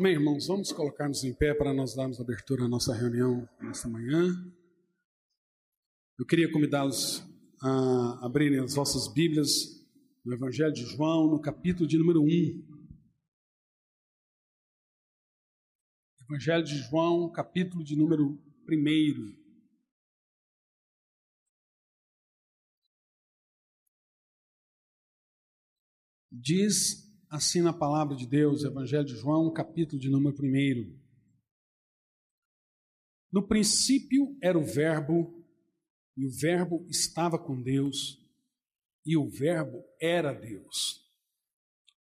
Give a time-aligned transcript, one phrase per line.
[0.00, 0.46] Amém, irmãos?
[0.46, 4.32] Vamos colocar-nos em pé para nós darmos abertura à nossa reunião nesta manhã.
[6.18, 7.22] Eu queria convidá-los
[7.60, 9.46] a abrirem as vossas Bíblias
[10.24, 12.26] no Evangelho de João, no capítulo de número 1.
[16.22, 19.36] Evangelho de João, capítulo de número 1.
[26.32, 30.98] Diz assim na palavra de Deus, Evangelho de João, capítulo de número 1.
[33.30, 35.40] No princípio era o Verbo,
[36.16, 38.20] e o Verbo estava com Deus,
[39.06, 41.08] e o Verbo era Deus.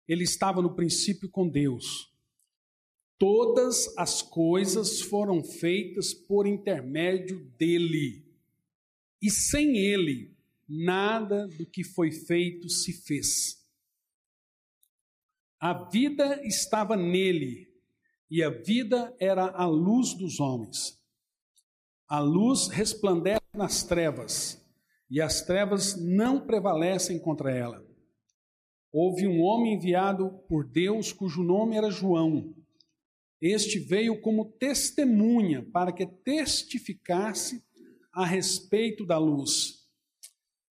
[0.09, 2.11] Ele estava no princípio com Deus.
[3.19, 8.25] Todas as coisas foram feitas por intermédio dele,
[9.21, 10.35] e sem ele,
[10.67, 13.62] nada do que foi feito se fez.
[15.63, 17.69] A vida estava nele,
[18.29, 21.01] e a vida era a luz dos homens.
[22.09, 24.61] A luz resplandece nas trevas,
[25.09, 27.81] e as trevas não prevalecem contra ela.
[28.91, 32.53] Houve um homem enviado por Deus cujo nome era João.
[33.41, 37.63] Este veio como testemunha para que testificasse
[38.13, 39.89] a respeito da luz,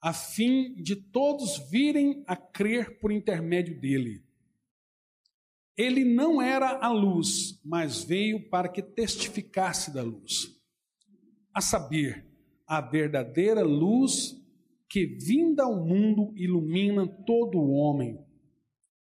[0.01, 4.29] a fim de todos virem a crer por intermédio dele.
[5.81, 10.55] Ele não era a luz, mas veio para que testificasse da luz.
[11.51, 12.23] A saber,
[12.67, 14.39] a verdadeira luz
[14.87, 18.15] que, vinda ao mundo, ilumina todo o homem.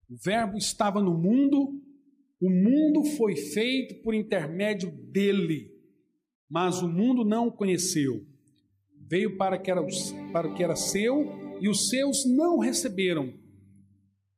[0.08, 1.82] O Verbo estava no mundo,
[2.40, 5.70] o mundo foi feito por intermédio dele,
[6.48, 8.26] mas o mundo não o conheceu.
[9.06, 9.86] Veio para que era,
[10.32, 11.26] para o que era seu
[11.60, 13.43] e os seus não receberam.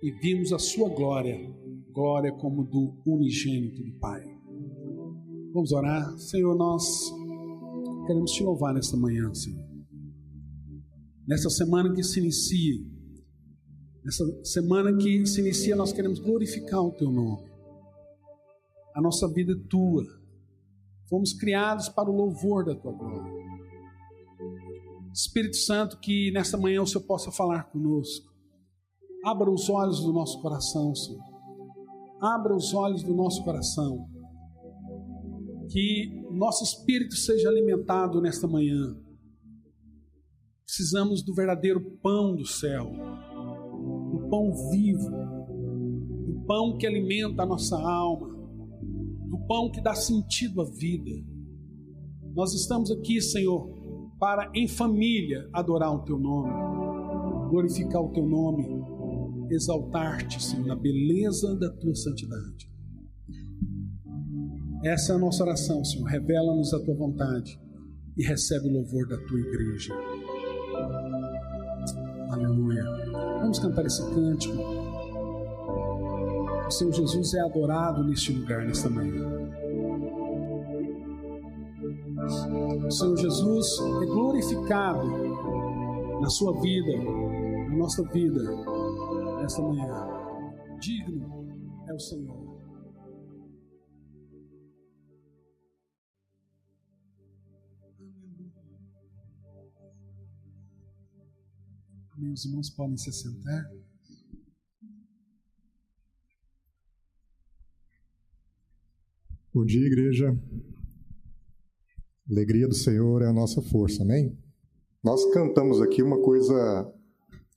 [0.00, 1.36] e vimos a sua glória,
[1.90, 4.22] glória como do unigênito do Pai.
[5.52, 6.84] Vamos orar, Senhor, nós
[8.06, 9.66] queremos te louvar nesta manhã, Senhor.
[11.26, 12.80] Nessa semana que se inicia,
[14.04, 17.50] nessa semana que se inicia, nós queremos glorificar o teu nome.
[18.94, 20.04] A nossa vida é tua.
[21.08, 23.32] Fomos criados para o louvor da tua glória.
[25.12, 28.27] Espírito Santo, que nesta manhã o Senhor possa falar conosco
[29.24, 31.22] Abra os olhos do nosso coração, Senhor.
[32.20, 34.08] Abra os olhos do nosso coração.
[35.70, 38.96] Que nosso espírito seja alimentado nesta manhã.
[40.64, 42.90] Precisamos do verdadeiro pão do céu,
[44.10, 45.10] do pão vivo,
[46.26, 51.10] do pão que alimenta a nossa alma, do pão que dá sentido à vida.
[52.34, 53.68] Nós estamos aqui, Senhor,
[54.18, 56.50] para em família adorar o Teu nome,
[57.48, 58.77] glorificar o Teu nome
[59.50, 62.68] exaltar-te, Senhor, na beleza da tua santidade.
[64.84, 66.06] Essa é a nossa oração, Senhor.
[66.06, 67.58] Revela-nos a tua vontade
[68.16, 69.94] e recebe o louvor da tua igreja.
[72.30, 72.84] Aleluia.
[73.40, 74.56] Vamos cantar esse cântico.
[76.66, 79.26] O Senhor Jesus é adorado neste lugar, nesta manhã.
[82.86, 83.66] O Senhor Jesus
[84.02, 85.08] é glorificado
[86.20, 86.92] na sua vida,
[87.70, 88.77] na nossa vida
[89.48, 90.06] nesta manhã.
[90.78, 91.48] Digno
[91.88, 92.58] é o Senhor.
[102.18, 103.64] Meus irmãos podem se sentar.
[109.54, 110.36] Bom dia, igreja.
[112.30, 114.36] alegria do Senhor é a nossa força, amém?
[115.02, 116.92] Nós cantamos aqui uma coisa,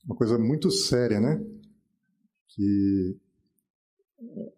[0.06, 1.61] uma coisa muito séria, né?
[2.56, 3.18] Que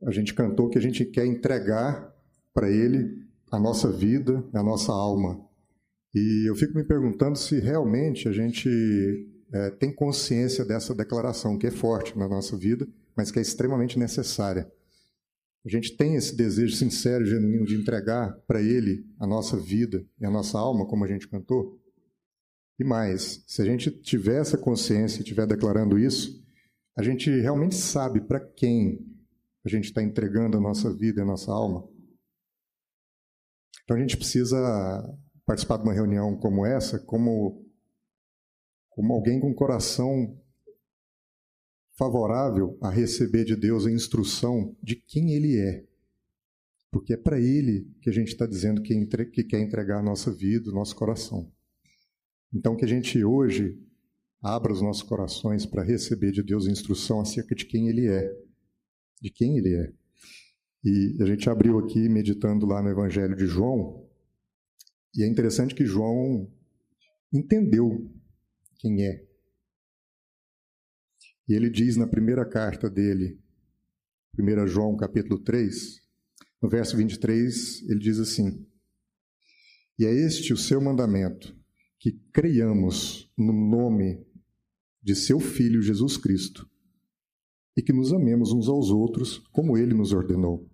[0.06, 2.14] a gente cantou que a gente quer entregar
[2.54, 5.40] para Ele a nossa vida, a nossa alma.
[6.14, 8.70] E eu fico me perguntando se realmente a gente
[9.52, 13.98] é, tem consciência dessa declaração, que é forte na nossa vida, mas que é extremamente
[13.98, 14.70] necessária.
[15.66, 20.26] A gente tem esse desejo sincero, genuíno de entregar para Ele a nossa vida e
[20.26, 21.80] a nossa alma, como a gente cantou?
[22.78, 26.43] E mais, se a gente tiver essa consciência e estiver declarando isso,
[26.96, 29.00] a gente realmente sabe para quem
[29.66, 31.88] a gente está entregando a nossa vida e a nossa alma?
[33.84, 34.58] Então a gente precisa
[35.46, 37.66] participar de uma reunião como essa como,
[38.90, 40.40] como alguém com coração
[41.98, 45.86] favorável a receber de Deus a instrução de quem Ele é.
[46.92, 50.04] Porque é para Ele que a gente está dizendo que, entre, que quer entregar a
[50.04, 51.52] nossa vida, o nosso coração.
[52.54, 53.80] Então, que a gente hoje
[54.44, 58.30] abra os nossos corações para receber de Deus instrução acerca de quem Ele é.
[59.22, 59.94] De quem Ele é.
[60.84, 64.06] E a gente abriu aqui meditando lá no Evangelho de João,
[65.16, 66.52] e é interessante que João
[67.32, 68.12] entendeu
[68.80, 69.24] quem é.
[71.48, 73.40] E ele diz na primeira carta dele,
[74.38, 76.02] 1 João capítulo 3,
[76.62, 78.66] no verso 23, ele diz assim:
[80.00, 81.56] E é este o seu mandamento,
[82.00, 84.26] que creiamos no nome
[85.04, 86.70] de seu Filho Jesus Cristo
[87.76, 90.70] e que nos amemos uns aos outros como ele nos ordenou.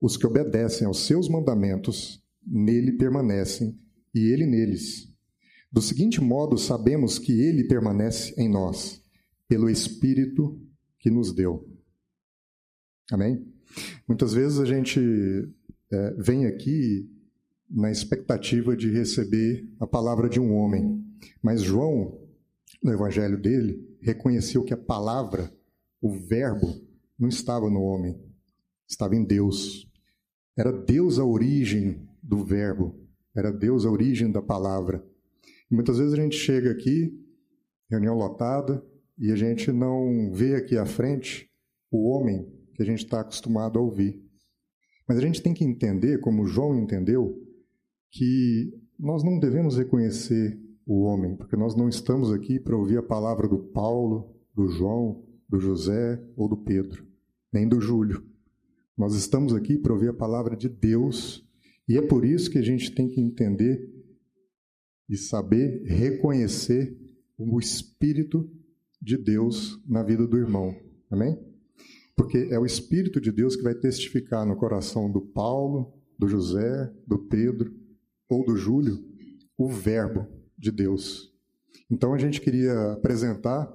[0.00, 3.78] Os que obedecem aos seus mandamentos nele permanecem
[4.14, 5.12] e ele neles.
[5.72, 9.02] Do seguinte modo, sabemos que ele permanece em nós,
[9.48, 10.60] pelo Espírito
[10.98, 11.68] que nos deu.
[13.10, 13.46] Amém?
[14.06, 15.00] Muitas vezes a gente
[15.90, 17.10] é, vem aqui
[17.68, 21.04] na expectativa de receber a palavra de um homem,
[21.42, 22.25] mas João,
[22.82, 25.52] no evangelho dele, reconheceu que a palavra,
[26.00, 26.66] o verbo,
[27.18, 28.18] não estava no homem,
[28.88, 29.90] estava em Deus.
[30.56, 32.98] Era Deus a origem do verbo,
[33.34, 35.04] era Deus a origem da palavra.
[35.70, 37.12] E muitas vezes a gente chega aqui,
[37.90, 38.84] reunião lotada,
[39.18, 41.50] e a gente não vê aqui à frente
[41.90, 44.22] o homem que a gente está acostumado a ouvir.
[45.08, 47.34] Mas a gente tem que entender, como João entendeu,
[48.10, 53.02] que nós não devemos reconhecer o homem, porque nós não estamos aqui para ouvir a
[53.02, 57.04] palavra do Paulo, do João, do José ou do Pedro,
[57.52, 58.24] nem do Júlio.
[58.96, 61.44] Nós estamos aqui para ouvir a palavra de Deus
[61.88, 63.92] e é por isso que a gente tem que entender
[65.08, 66.96] e saber reconhecer
[67.36, 68.48] o Espírito
[69.02, 70.74] de Deus na vida do irmão.
[71.10, 71.38] Amém?
[72.16, 76.92] Porque é o Espírito de Deus que vai testificar no coração do Paulo, do José,
[77.06, 77.74] do Pedro
[78.28, 79.04] ou do Júlio
[79.58, 81.32] o Verbo de Deus.
[81.90, 83.72] Então a gente queria apresentar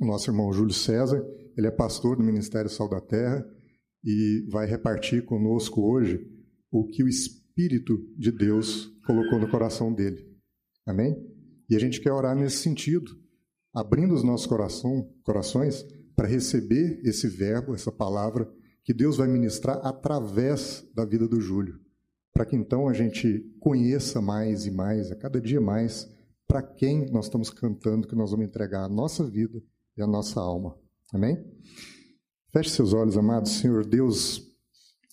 [0.00, 1.24] o nosso irmão Júlio César,
[1.56, 3.44] ele é pastor do Ministério Sal da Terra
[4.04, 6.20] e vai repartir conosco hoje
[6.70, 10.24] o que o Espírito de Deus colocou no coração dele.
[10.86, 11.16] Amém?
[11.68, 13.10] E a gente quer orar nesse sentido,
[13.74, 15.84] abrindo os nossos coração, corações
[16.14, 18.50] para receber esse verbo, essa palavra
[18.84, 21.78] que Deus vai ministrar através da vida do Júlio,
[22.38, 26.08] para que então a gente conheça mais e mais, a cada dia mais,
[26.46, 29.60] para quem nós estamos cantando que nós vamos entregar a nossa vida
[29.96, 30.78] e a nossa alma.
[31.12, 31.44] Amém?
[32.52, 34.56] Feche seus olhos, amados Senhor Deus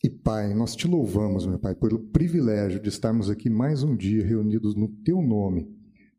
[0.04, 4.24] e Pai, nós te louvamos, meu Pai, pelo privilégio de estarmos aqui mais um dia
[4.24, 5.68] reunidos no Teu nome,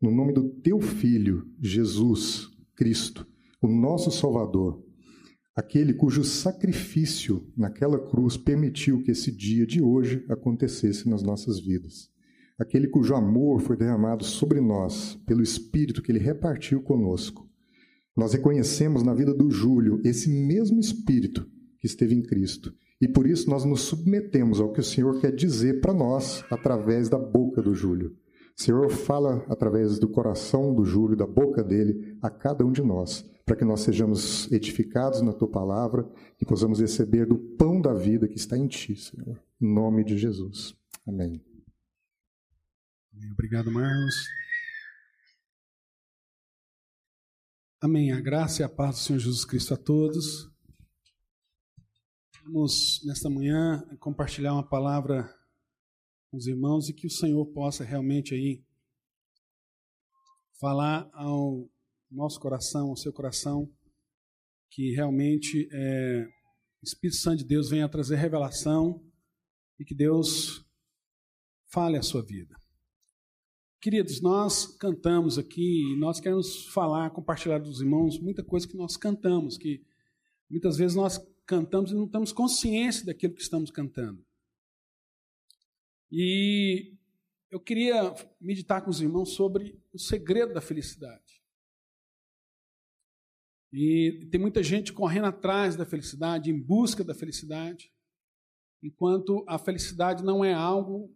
[0.02, 3.24] no nome do Teu Filho, Jesus Cristo,
[3.62, 4.84] o nosso Salvador,
[5.56, 12.10] aquele cujo sacrifício naquela cruz permitiu que esse dia de hoje acontecesse nas nossas vidas.
[12.58, 17.48] Aquele cujo amor foi derramado sobre nós pelo Espírito que ele repartiu conosco.
[18.14, 21.46] Nós reconhecemos na vida do Júlio esse mesmo Espírito
[21.80, 25.34] que esteve em Cristo e por isso nós nos submetemos ao que o Senhor quer
[25.34, 28.14] dizer para nós através da boca do Júlio.
[28.58, 32.82] O Senhor fala através do coração do Júlio, da boca dele, a cada um de
[32.82, 36.04] nós, para que nós sejamos edificados na tua palavra
[36.42, 39.40] e possamos receber do pão da vida que está em ti, Senhor.
[39.60, 40.76] Em nome de Jesus.
[41.06, 41.40] Amém.
[43.30, 44.14] Obrigado, Marlos.
[47.80, 48.10] Amém.
[48.10, 50.50] A graça e a paz do Senhor Jesus Cristo a todos.
[52.42, 55.32] Vamos, nesta manhã, compartilhar uma palavra
[56.30, 58.64] com os irmãos e que o Senhor possa realmente aí
[60.58, 61.70] falar ao
[62.10, 63.70] nosso coração, ao seu coração,
[64.70, 66.26] que realmente é,
[66.82, 69.02] o Espírito Santo de Deus venha trazer revelação
[69.78, 70.64] e que Deus
[71.66, 72.56] fale a sua vida.
[73.80, 78.96] Queridos, nós cantamos aqui e nós queremos falar, compartilhar dos irmãos muita coisa que nós
[78.96, 79.84] cantamos, que
[80.50, 84.24] muitas vezes nós cantamos e não temos consciência daquilo que estamos cantando.
[86.10, 86.96] E
[87.50, 91.35] eu queria meditar com os irmãos sobre o segredo da felicidade.
[93.78, 97.92] E tem muita gente correndo atrás da felicidade, em busca da felicidade,
[98.82, 101.14] enquanto a felicidade não é algo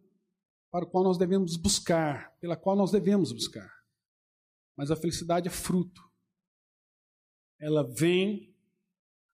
[0.70, 3.72] para o qual nós devemos buscar, pela qual nós devemos buscar.
[4.76, 6.02] Mas a felicidade é fruto.
[7.58, 8.54] Ela vem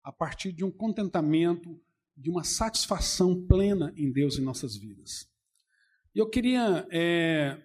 [0.04, 1.82] a partir de um contentamento,
[2.16, 5.28] de uma satisfação plena em Deus em nossas vidas.
[6.14, 7.60] Eu queria é,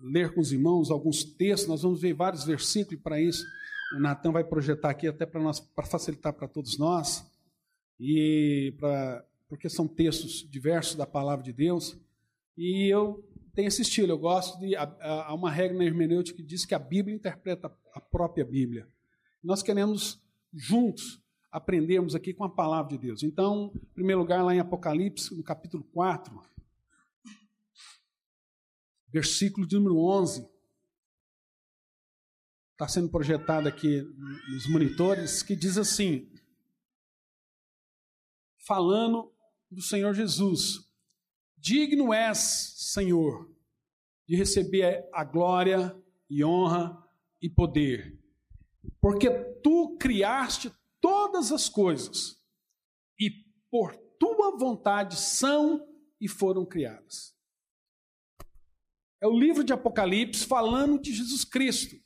[0.00, 3.46] ler com os irmãos alguns textos, nós vamos ver vários versículos para isso.
[3.96, 7.24] O Natan vai projetar aqui até para nós, para facilitar para todos nós,
[7.98, 11.98] e para porque são textos diversos da palavra de Deus.
[12.56, 14.76] E eu tenho esse estilo, eu gosto de.
[14.76, 18.86] Há uma regra na hermenêutica que diz que a Bíblia interpreta a própria Bíblia.
[19.42, 21.20] Nós queremos juntos
[21.50, 23.24] aprendermos aqui com a palavra de Deus.
[23.24, 26.40] Então, em primeiro lugar, lá em Apocalipse, no capítulo 4,
[29.12, 30.48] versículo de número 11.
[32.80, 34.00] Está sendo projetado aqui
[34.48, 36.26] nos monitores, que diz assim:
[38.66, 39.30] falando
[39.70, 40.90] do Senhor Jesus:
[41.58, 42.38] Digno és,
[42.78, 43.54] Senhor,
[44.26, 45.94] de receber a glória
[46.30, 46.96] e honra
[47.42, 48.18] e poder,
[48.98, 49.28] porque
[49.62, 50.72] tu criaste
[51.02, 52.42] todas as coisas
[53.20, 53.30] e
[53.70, 55.86] por tua vontade são
[56.18, 57.36] e foram criadas.
[59.22, 62.00] É o livro de Apocalipse falando de Jesus Cristo.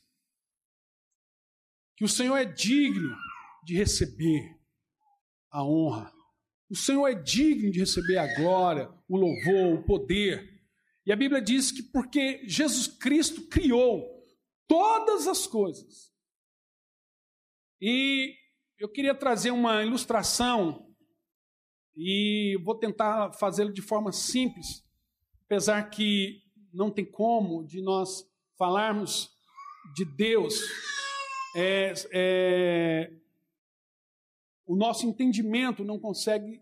[2.04, 3.16] O Senhor é digno
[3.64, 4.61] de receber
[5.50, 6.12] a honra.
[6.68, 10.62] O Senhor é digno de receber a glória, o louvor, o poder.
[11.06, 14.04] E a Bíblia diz que porque Jesus Cristo criou
[14.68, 16.12] todas as coisas.
[17.80, 18.34] E
[18.78, 20.94] eu queria trazer uma ilustração
[21.96, 24.84] e vou tentar fazê-lo de forma simples,
[25.46, 29.30] apesar que não tem como de nós falarmos
[29.94, 30.54] de Deus,
[31.54, 33.12] é, é,
[34.66, 36.61] o nosso entendimento não consegue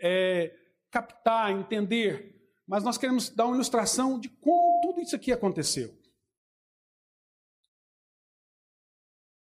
[0.00, 0.56] é,
[0.90, 2.34] captar, entender,
[2.66, 5.94] mas nós queremos dar uma ilustração de como tudo isso aqui aconteceu.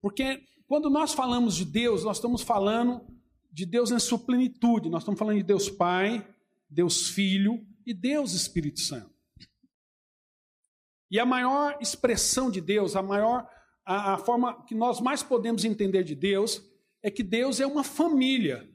[0.01, 3.05] Porque quando nós falamos de Deus, nós estamos falando
[3.51, 6.27] de Deus em sua plenitude, nós estamos falando de Deus Pai,
[6.69, 9.13] Deus Filho e Deus Espírito Santo.
[11.09, 13.47] E a maior expressão de Deus, a maior
[13.85, 16.63] a, a forma que nós mais podemos entender de Deus
[17.01, 18.69] é que Deus é uma família.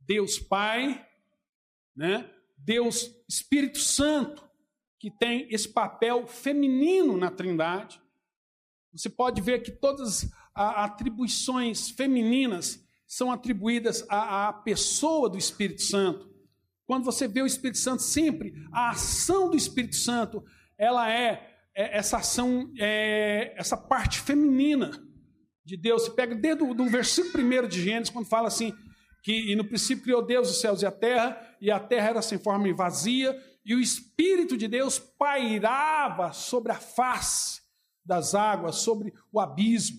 [0.00, 1.06] Deus Pai,
[1.94, 2.28] né?
[2.56, 4.42] Deus Espírito Santo,
[4.98, 8.00] que tem esse papel feminino na Trindade.
[8.92, 15.82] Você pode ver que todas as atribuições femininas são atribuídas à, à pessoa do Espírito
[15.82, 16.28] Santo.
[16.84, 20.44] Quando você vê o Espírito Santo, sempre a ação do Espírito Santo
[20.76, 24.90] ela é, essa ação, é, essa parte feminina
[25.64, 26.02] de Deus.
[26.02, 28.74] Você pega desde o versículo 1 de Gênesis, quando fala assim,
[29.22, 32.22] que e no princípio criou Deus os céus e a terra, e a terra era
[32.22, 37.60] sem forma e vazia, e o Espírito de Deus pairava sobre a face
[38.04, 39.98] das águas, sobre o abismo.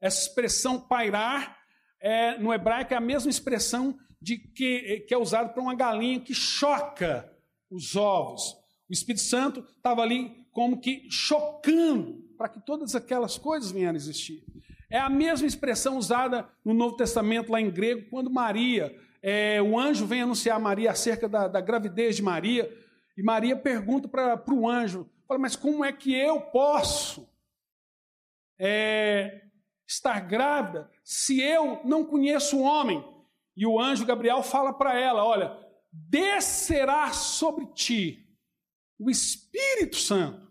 [0.00, 1.58] Essa expressão pairar,
[2.00, 6.20] é, no hebraico, é a mesma expressão de que, que é usada para uma galinha
[6.20, 7.30] que choca
[7.70, 8.54] os ovos.
[8.88, 13.94] O Espírito Santo estava ali como que chocando para que todas aquelas coisas venham a
[13.94, 14.42] existir.
[14.88, 19.78] É a mesma expressão usada no Novo Testamento, lá em grego, quando Maria, é, o
[19.78, 22.74] anjo vem anunciar a Maria acerca da, da gravidez de Maria,
[23.18, 27.28] e Maria pergunta para o anjo: fala, mas como é que eu posso
[28.58, 29.42] é,
[29.86, 33.04] estar grávida se eu não conheço o homem?
[33.54, 35.54] E o anjo Gabriel fala para ela: olha,
[35.92, 38.26] descerá sobre ti
[38.98, 40.45] o Espírito Santo.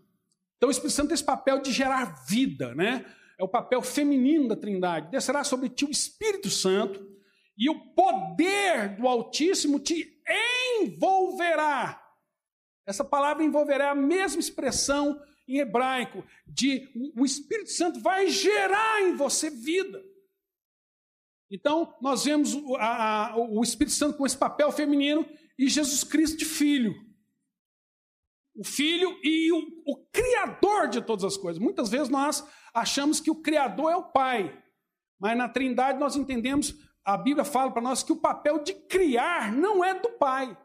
[0.56, 3.04] Então, o Espírito Santo tem esse papel de gerar vida, né?
[3.38, 5.10] É o papel feminino da Trindade.
[5.10, 7.06] Descerá sobre ti o Espírito Santo
[7.56, 10.22] e o poder do Altíssimo te
[10.80, 12.02] envolverá.
[12.86, 19.14] Essa palavra envolverá a mesma expressão em hebraico de o Espírito Santo vai gerar em
[19.14, 20.02] você vida.
[21.50, 26.38] Então, nós vemos a, a, o Espírito Santo com esse papel feminino e Jesus Cristo
[26.38, 27.05] de filho
[28.56, 31.62] o Filho e o, o, Criador de todas as coisas.
[31.62, 34.62] Muitas vezes nós achamos que o Criador é o Pai,
[35.18, 39.52] mas na Trindade nós entendemos, a Bíblia fala para nós que o papel de criar
[39.52, 40.56] não é do Pai.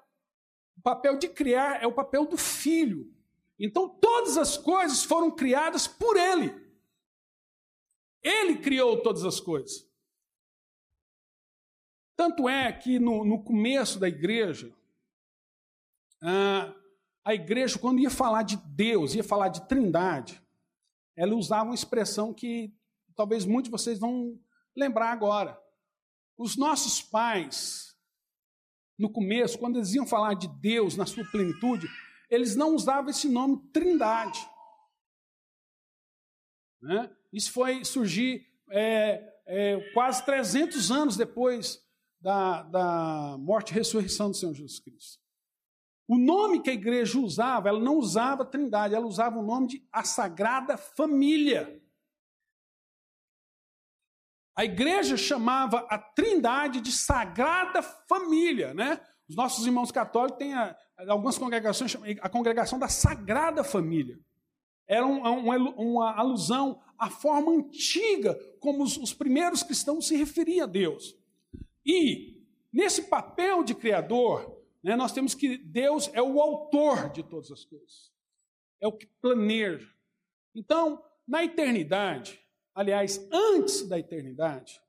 [0.77, 3.13] O papel de criar é o papel do Filho.
[3.59, 6.55] Então todas as coisas foram criadas por Ele.
[8.23, 9.87] Ele criou todas as coisas.
[12.15, 14.73] Tanto é que no, no começo da igreja,
[16.21, 16.73] ah,
[17.23, 20.41] a igreja, quando ia falar de Deus, ia falar de trindade,
[21.15, 22.73] ela usava uma expressão que
[23.15, 24.39] talvez muitos de vocês vão
[24.75, 25.59] lembrar agora.
[26.37, 27.95] Os nossos pais,
[28.97, 31.87] no começo, quando eles iam falar de Deus na sua plenitude,
[32.29, 34.39] eles não usavam esse nome trindade.
[36.81, 37.15] Né?
[37.31, 41.85] Isso foi surgir é, é, quase 300 anos depois
[42.19, 45.20] da, da morte e ressurreição do Senhor Jesus Cristo.
[46.11, 49.87] O nome que a igreja usava, ela não usava Trindade, ela usava o nome de
[49.93, 51.81] a Sagrada Família.
[54.53, 58.99] A igreja chamava a Trindade de Sagrada Família, né?
[59.29, 60.75] Os nossos irmãos católicos têm a,
[61.07, 64.19] algumas congregações a congregação da Sagrada Família.
[64.85, 70.65] Era um, um, uma alusão à forma antiga como os, os primeiros cristãos se referiam
[70.65, 71.15] a Deus.
[71.85, 77.51] E nesse papel de criador, né, nós temos que Deus é o autor de todas
[77.51, 78.11] as coisas,
[78.81, 79.87] é o que planeja.
[80.55, 82.39] Então, na eternidade,
[82.73, 84.81] aliás, antes da eternidade,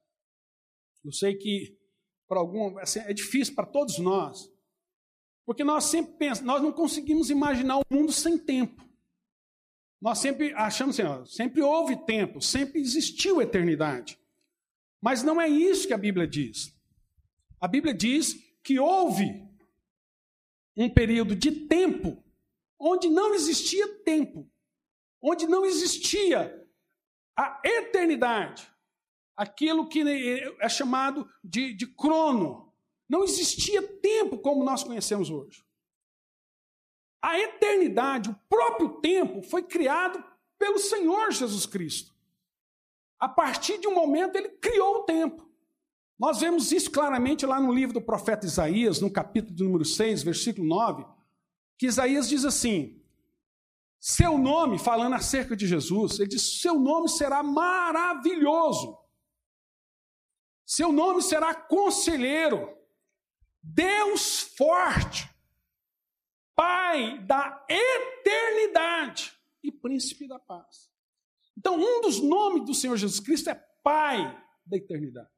[1.04, 1.78] eu sei que
[2.26, 4.50] para algum assim, é difícil para todos nós,
[5.44, 8.82] porque nós sempre pensamos, nós não conseguimos imaginar o mundo sem tempo.
[10.00, 14.18] Nós sempre achamos assim, ó, sempre houve tempo, sempre existiu eternidade.
[15.00, 16.74] Mas não é isso que a Bíblia diz.
[17.60, 18.34] A Bíblia diz
[18.64, 19.46] que houve
[20.76, 22.22] um período de tempo
[22.78, 24.50] onde não existia tempo,
[25.20, 26.66] onde não existia
[27.36, 28.68] a eternidade,
[29.36, 30.02] aquilo que
[30.60, 32.74] é chamado de, de crono.
[33.08, 35.64] Não existia tempo como nós conhecemos hoje.
[37.22, 40.22] A eternidade, o próprio tempo, foi criado
[40.58, 42.12] pelo Senhor Jesus Cristo.
[43.18, 45.48] A partir de um momento, ele criou o tempo.
[46.22, 50.64] Nós vemos isso claramente lá no livro do profeta Isaías, no capítulo número 6, versículo
[50.68, 51.04] 9,
[51.76, 53.02] que Isaías diz assim:
[53.98, 58.96] Seu nome, falando acerca de Jesus, ele diz: Seu nome será maravilhoso,
[60.64, 62.72] seu nome será conselheiro,
[63.60, 65.28] Deus forte,
[66.54, 70.88] Pai da eternidade e príncipe da paz.
[71.58, 75.31] Então, um dos nomes do Senhor Jesus Cristo é Pai da eternidade.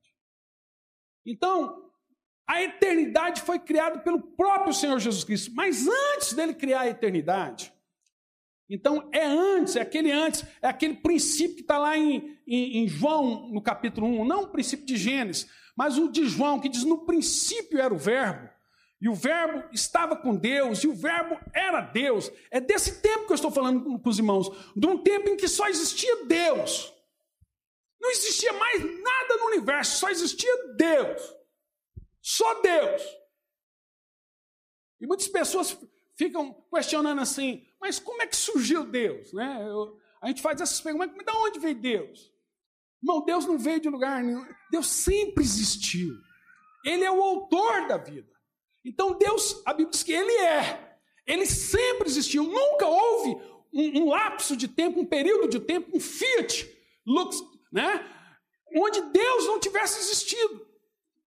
[1.25, 1.91] Então,
[2.47, 7.73] a eternidade foi criada pelo próprio Senhor Jesus Cristo, mas antes dele criar a eternidade,
[8.69, 12.89] então é antes, é aquele antes, é aquele princípio que está lá em, em, em,
[12.89, 16.85] João, no capítulo 1, não o princípio de Gênesis, mas o de João, que diz:
[16.85, 18.49] no princípio era o Verbo,
[19.01, 22.33] e o Verbo estava com Deus, e o Verbo era Deus.
[22.51, 25.47] É desse tempo que eu estou falando com os irmãos, de um tempo em que
[25.47, 26.93] só existia Deus.
[28.05, 31.23] Não existia mais nada no universo, só existia Deus.
[32.21, 33.03] Só Deus.
[35.01, 35.75] E muitas pessoas
[36.15, 39.33] ficam questionando assim, mas como é que surgiu Deus?
[39.33, 39.59] Né?
[39.67, 42.31] Eu, a gente faz essas perguntas, mas de onde veio Deus?
[43.03, 44.47] Irmão, Deus não veio de lugar nenhum.
[44.71, 46.15] Deus sempre existiu.
[46.85, 48.31] Ele é o autor da vida.
[48.85, 50.99] Então Deus, a Bíblia diz que Ele é.
[51.27, 52.45] Ele sempre existiu.
[52.45, 53.31] Nunca houve
[53.73, 56.71] um, um lapso de tempo, um período de tempo, um fiat
[57.07, 57.43] lux,
[57.75, 58.09] né?
[58.77, 60.65] Onde Deus não tivesse existido.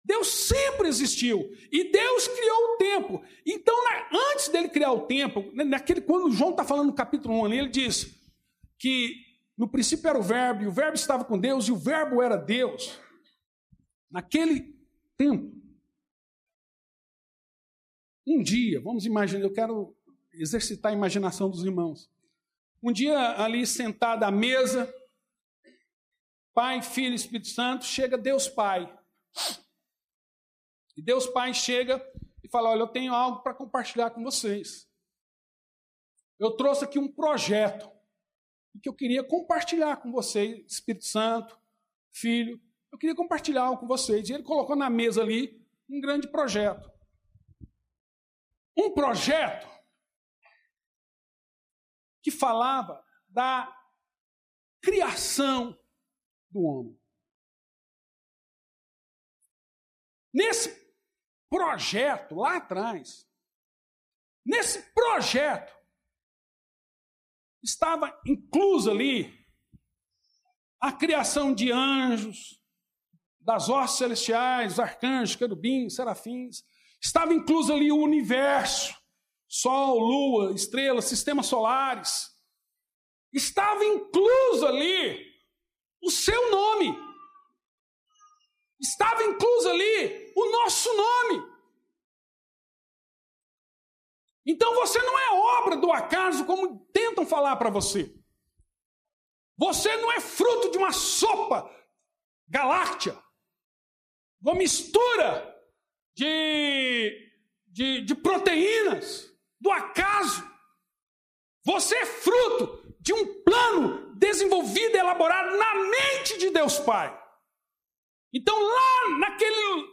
[0.04, 3.22] Deus sempre existiu e Deus criou o tempo.
[3.46, 7.40] Então, na, antes dele criar o tempo, né, naquele quando João está falando no capítulo
[7.40, 8.14] 1 ali, ele diz
[8.78, 9.14] que
[9.56, 12.36] no princípio era o verbo, e o verbo estava com Deus, e o verbo era
[12.36, 13.00] Deus.
[14.10, 14.76] Naquele
[15.16, 15.54] tempo,
[18.26, 19.96] um dia, vamos imaginar, eu quero
[20.34, 22.10] exercitar a imaginação dos irmãos.
[22.82, 24.92] Um dia ali sentado à mesa,
[26.54, 28.96] Pai, Filho Espírito Santo, chega Deus Pai.
[30.96, 32.00] E Deus Pai chega
[32.42, 34.88] e fala: Olha, eu tenho algo para compartilhar com vocês.
[36.38, 37.90] Eu trouxe aqui um projeto
[38.80, 41.58] que eu queria compartilhar com vocês, Espírito Santo,
[42.12, 42.60] Filho.
[42.92, 44.28] Eu queria compartilhar algo com vocês.
[44.28, 46.92] E ele colocou na mesa ali um grande projeto.
[48.76, 49.68] Um projeto
[52.22, 53.72] que falava da
[54.80, 55.76] criação
[56.54, 56.98] do homem.
[60.32, 60.94] Nesse
[61.50, 63.28] projeto lá atrás,
[64.46, 65.74] nesse projeto,
[67.62, 69.44] estava incluso ali
[70.80, 72.60] a criação de anjos,
[73.40, 76.64] das hostes celestiais, arcanjos, querubins, serafins.
[77.00, 78.94] Estava incluso ali o universo,
[79.46, 82.30] sol, lua, estrelas, sistemas solares.
[83.32, 85.33] Estava incluso ali
[86.04, 86.96] o seu nome.
[88.80, 91.54] Estava incluso ali o nosso nome.
[94.46, 98.14] Então você não é obra do acaso como tentam falar para você.
[99.56, 101.70] Você não é fruto de uma sopa
[102.48, 103.18] galáctea,
[104.42, 105.50] uma mistura
[106.14, 107.32] de,
[107.66, 110.44] de, de proteínas, do acaso.
[111.64, 117.20] Você é fruto de um plano desenvolvido e elaborado na mente de Deus Pai.
[118.32, 119.88] Então, lá naquele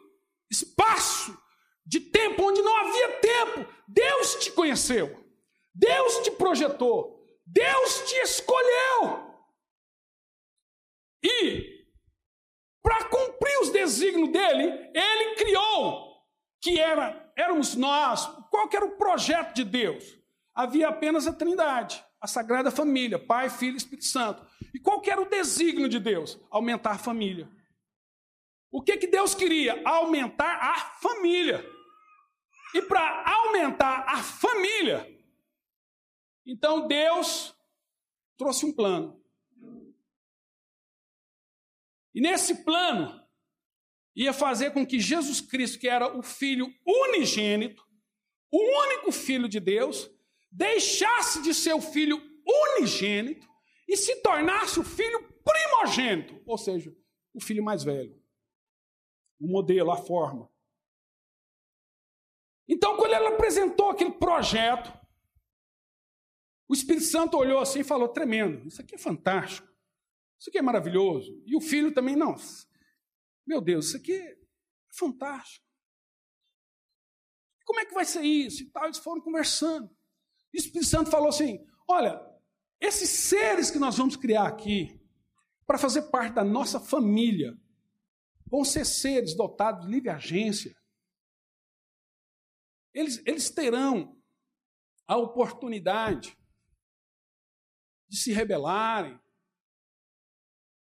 [0.49, 1.37] espaço
[1.85, 5.23] de tempo onde não havia tempo, Deus te conheceu,
[5.73, 9.29] Deus te projetou, Deus te escolheu.
[11.23, 11.85] E,
[12.81, 16.25] para cumprir os desígnios dele, ele criou,
[16.61, 18.25] que era, éramos nós.
[18.49, 20.03] Qual que era o projeto de Deus?
[20.53, 24.45] Havia apenas a trindade, a Sagrada Família, Pai, Filho e Espírito Santo.
[24.71, 26.39] E qual que era o desígnio de Deus?
[26.51, 27.49] Aumentar a família.
[28.69, 29.81] O que, que Deus queria?
[29.83, 31.65] Aumentar a família.
[32.75, 35.05] E para aumentar a família,
[36.45, 37.53] então Deus
[38.37, 39.19] trouxe um plano.
[42.13, 43.19] E nesse plano,
[44.15, 47.85] ia fazer com que Jesus Cristo, que era o Filho unigênito,
[48.49, 50.09] o único Filho de Deus,
[50.51, 53.47] deixasse de ser o Filho unigênito
[53.87, 56.95] e se tornasse o Filho primogênito, ou seja,
[57.33, 58.21] o filho mais velho
[59.41, 60.49] o modelo, a forma.
[62.67, 64.93] Então, quando ela apresentou aquele projeto,
[66.69, 69.67] o Espírito Santo olhou assim e falou: tremendo, isso aqui é fantástico,
[70.39, 71.41] isso aqui é maravilhoso.
[71.45, 72.35] E o filho também, não,
[73.45, 74.37] meu Deus, isso aqui é
[74.91, 75.65] fantástico.
[77.65, 78.63] Como é que vai ser isso?
[78.63, 79.89] E tal, eles foram conversando.
[80.53, 82.19] O Espírito Santo falou assim: olha,
[82.79, 84.99] esses seres que nós vamos criar aqui,
[85.65, 87.57] para fazer parte da nossa família,
[88.45, 90.75] vão ser seres dotados de livre agência.
[92.93, 94.21] Eles, eles terão
[95.07, 96.37] a oportunidade
[98.09, 99.17] de se rebelarem.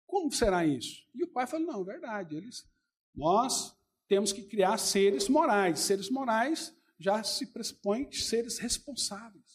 [0.06, 1.06] Como será isso?
[1.14, 2.38] E o pai falou: não, verdade.
[2.38, 2.66] Eles,
[3.14, 3.78] nós
[4.08, 5.80] temos que criar seres morais.
[5.80, 9.47] Seres morais já se pressupõe seres responsáveis.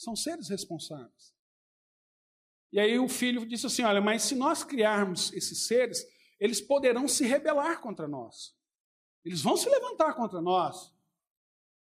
[0.00, 1.34] São seres responsáveis.
[2.72, 6.06] E aí o filho disse assim: olha, mas se nós criarmos esses seres,
[6.38, 8.56] eles poderão se rebelar contra nós.
[9.22, 10.90] Eles vão se levantar contra nós.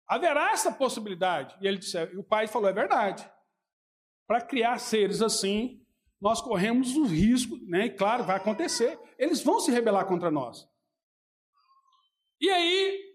[0.07, 1.55] Haverá essa possibilidade.
[1.61, 3.31] E ele disse, e o pai falou: é verdade.
[4.27, 5.87] Para criar seres assim,
[6.19, 7.85] nós corremos o risco, né?
[7.85, 8.99] E claro, vai acontecer.
[9.19, 10.67] Eles vão se rebelar contra nós.
[12.41, 13.15] E aí,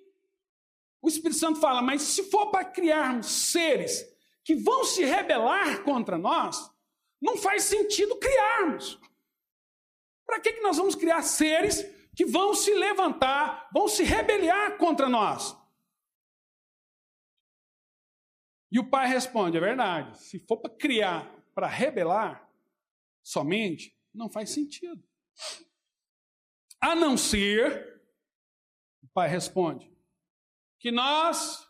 [1.01, 4.14] o Espírito Santo fala: mas se for para criarmos seres
[4.45, 6.71] que vão se rebelar contra nós,
[7.19, 8.99] não faz sentido criarmos.
[10.23, 11.81] Para que, que nós vamos criar seres
[12.15, 15.57] que vão se levantar, vão se rebeliar contra nós?
[18.71, 20.17] E o pai responde: é verdade.
[20.19, 22.47] Se for para criar, para rebelar
[23.23, 25.03] somente, não faz sentido.
[26.79, 28.03] A não ser,
[29.01, 29.91] o pai responde,
[30.79, 31.64] que nós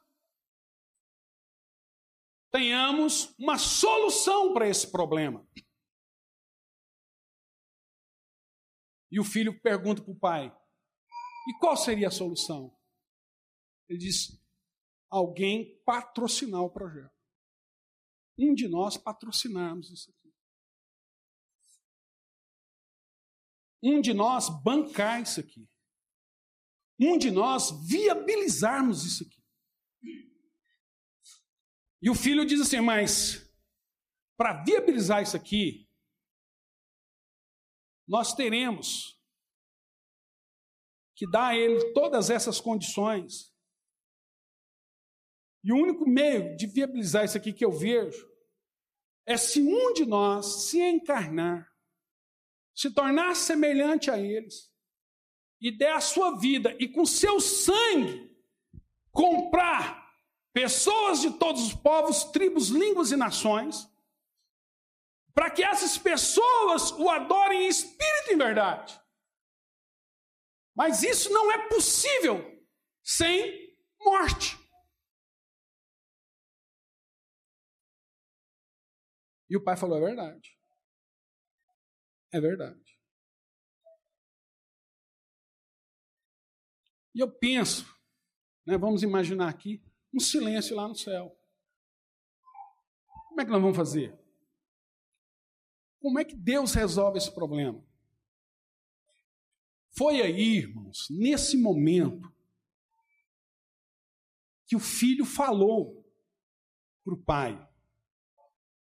[2.55, 5.45] tenhamos uma solução para esse problema.
[9.11, 10.57] E o filho pergunta para o pai:
[11.47, 12.73] e qual seria a solução?
[13.89, 14.41] Ele diz:
[15.09, 17.13] alguém patrocinar o projeto.
[18.39, 20.33] Um de nós patrocinarmos isso aqui.
[23.83, 25.69] Um de nós bancar isso aqui.
[26.99, 29.44] Um de nós viabilizarmos isso aqui.
[32.05, 33.51] E o filho diz assim: mas
[34.37, 35.89] para viabilizar isso aqui,
[38.07, 39.19] nós teremos
[41.15, 43.51] que dar a ele todas essas condições.
[45.63, 48.29] E o único meio de viabilizar isso aqui que eu vejo
[49.25, 51.67] é se um de nós se encarnar,
[52.75, 54.71] se tornar semelhante a eles,
[55.59, 58.31] e der a sua vida e com seu sangue
[59.09, 60.04] comprar
[60.55, 63.91] pessoas de todos os povos, tribos, línguas e nações,
[65.33, 68.97] para que essas pessoas o adorem em espírito e em verdade.
[70.73, 72.37] Mas isso não é possível
[73.03, 74.57] sem morte.
[79.49, 80.57] E o pai falou: é verdade.
[82.31, 82.97] É verdade.
[87.13, 87.85] E eu penso,
[88.65, 89.81] né, vamos imaginar aqui,
[90.15, 91.37] um silêncio lá no céu.
[93.27, 94.17] Como é que nós vamos fazer?
[95.99, 97.85] Como é que Deus resolve esse problema?
[99.97, 102.33] Foi aí, irmãos, nesse momento,
[104.65, 106.05] que o filho falou
[107.03, 107.69] para o pai: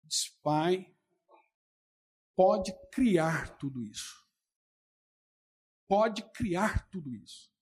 [0.05, 0.91] Diz, pai,
[2.35, 4.27] pode criar tudo isso.
[5.87, 7.53] Pode criar tudo isso.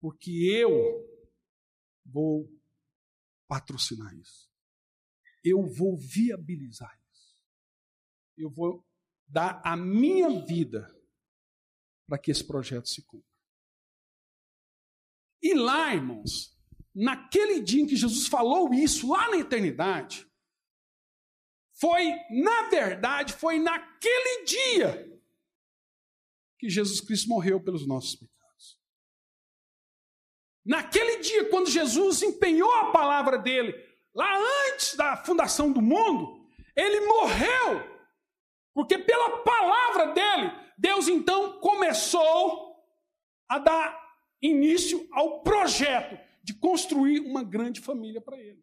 [0.00, 1.11] Porque eu
[2.04, 2.48] vou
[3.48, 4.50] patrocinar isso.
[5.44, 7.02] Eu vou viabilizar
[8.36, 8.86] eu vou
[9.26, 10.88] dar a minha vida
[12.06, 13.30] para que esse projeto se cumpra.
[15.42, 16.56] E lá, irmãos,
[16.94, 20.26] naquele dia em que Jesus falou isso, lá na eternidade,
[21.74, 25.20] foi, na verdade, foi naquele dia
[26.58, 28.31] que Jesus Cristo morreu pelos nossos pecados.
[30.64, 33.74] Naquele dia, quando Jesus empenhou a palavra dele,
[34.14, 34.28] lá
[34.70, 36.46] antes da fundação do mundo,
[36.76, 37.82] ele morreu,
[38.74, 42.76] porque pela palavra dele, Deus então começou
[43.48, 44.00] a dar
[44.40, 48.62] início ao projeto de construir uma grande família para ele.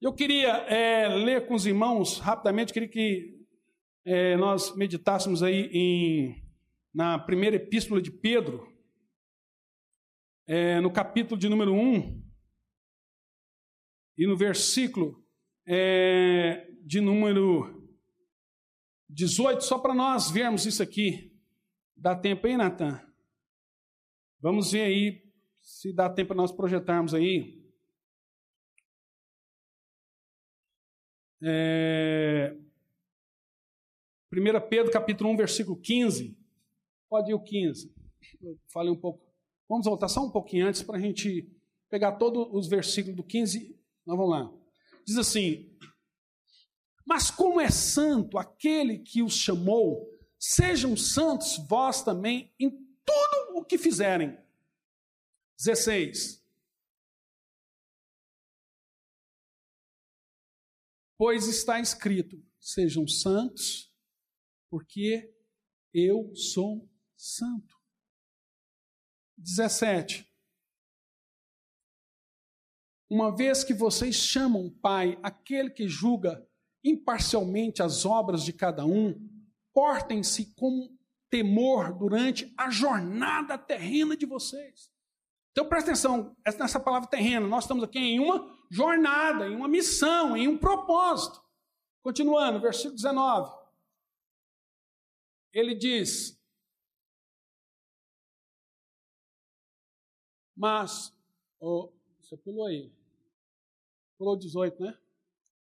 [0.00, 3.38] Eu queria é, ler com os irmãos rapidamente, queria que
[4.04, 6.44] é, nós meditássemos aí em,
[6.94, 8.66] na primeira epístola de Pedro,
[10.48, 12.26] é, no capítulo de número 1,
[14.16, 15.22] e no versículo
[15.66, 17.86] é, de número
[19.10, 21.38] 18, só para nós vermos isso aqui.
[21.94, 22.98] Dá tempo aí, Natan?
[24.40, 25.28] Vamos ver aí
[25.60, 27.62] se dá tempo para nós projetarmos aí.
[31.42, 32.56] É...
[34.32, 36.36] 1 Pedro capítulo 1, versículo 15.
[37.08, 37.94] Pode ir o 15.
[38.40, 39.27] Eu falei um pouco.
[39.68, 41.46] Vamos voltar só um pouquinho antes para a gente
[41.90, 43.78] pegar todos os versículos do 15.
[44.06, 44.52] Nós vamos lá.
[45.04, 45.76] Diz assim:
[47.04, 52.70] Mas como é santo aquele que os chamou, sejam santos vós também em
[53.04, 54.38] tudo o que fizerem.
[55.58, 56.42] 16.
[61.18, 63.92] Pois está escrito: sejam santos,
[64.70, 65.34] porque
[65.92, 67.77] eu sou santo.
[69.38, 70.28] 17.
[73.10, 76.46] Uma vez que vocês chamam Pai aquele que julga
[76.84, 79.14] imparcialmente as obras de cada um,
[79.72, 80.94] portem-se com
[81.30, 84.90] temor durante a jornada terrena de vocês.
[85.52, 90.36] Então presta atenção, nessa palavra terrena, nós estamos aqui em uma jornada, em uma missão,
[90.36, 91.42] em um propósito.
[92.02, 93.50] Continuando, versículo 19.
[95.52, 96.37] Ele diz:
[100.58, 101.16] Mas,
[101.60, 102.92] oh, você pulou aí.
[104.18, 104.98] Pulou 18, né?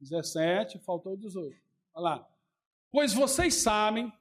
[0.02, 1.56] 17, faltou 18.
[1.94, 2.30] Olha lá.
[2.92, 4.12] Pois vocês sabem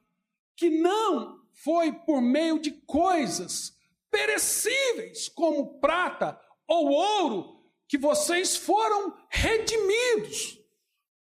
[0.55, 3.75] que não foi por meio de coisas
[4.11, 10.59] perecíveis, como prata ou ouro, que vocês foram redimidos,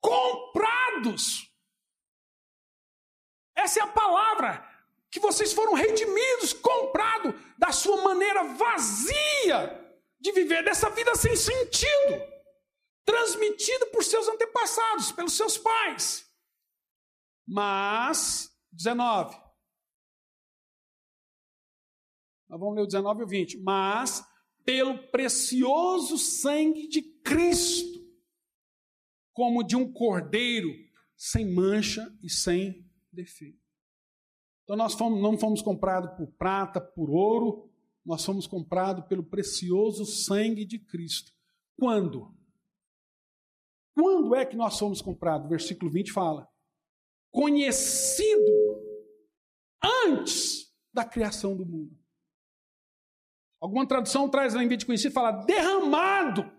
[0.01, 1.47] comprados.
[3.55, 4.67] Essa é a palavra,
[5.13, 9.79] que vocês foram redimidos, comprados da sua maneira vazia
[10.19, 12.19] de viver, dessa vida sem sentido,
[13.05, 16.27] transmitida por seus antepassados, pelos seus pais.
[17.45, 19.39] Mas, 19,
[22.49, 23.57] Nós vamos ler o 19 e o 20.
[23.59, 24.23] Mas
[24.63, 27.99] pelo precioso sangue de Cristo,
[29.31, 30.69] como de um cordeiro
[31.15, 33.62] sem mancha e sem defeito.
[34.63, 37.69] Então nós fomos, não fomos comprados por prata, por ouro,
[38.05, 41.31] nós fomos comprados pelo precioso sangue de Cristo.
[41.77, 42.33] Quando?
[43.95, 45.49] Quando é que nós fomos comprados?
[45.49, 46.49] Versículo 20 fala:
[47.31, 48.51] conhecido
[50.05, 51.97] antes da criação do mundo.
[53.59, 56.51] Alguma tradução traz em vez de conhecido, fala derramado.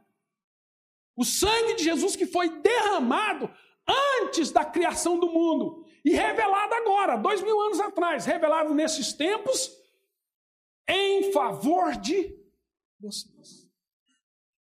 [1.16, 3.50] O sangue de Jesus que foi derramado
[3.88, 9.70] antes da criação do mundo e revelado agora, dois mil anos atrás, revelado nesses tempos
[10.88, 12.36] em favor de
[13.00, 13.70] vocês.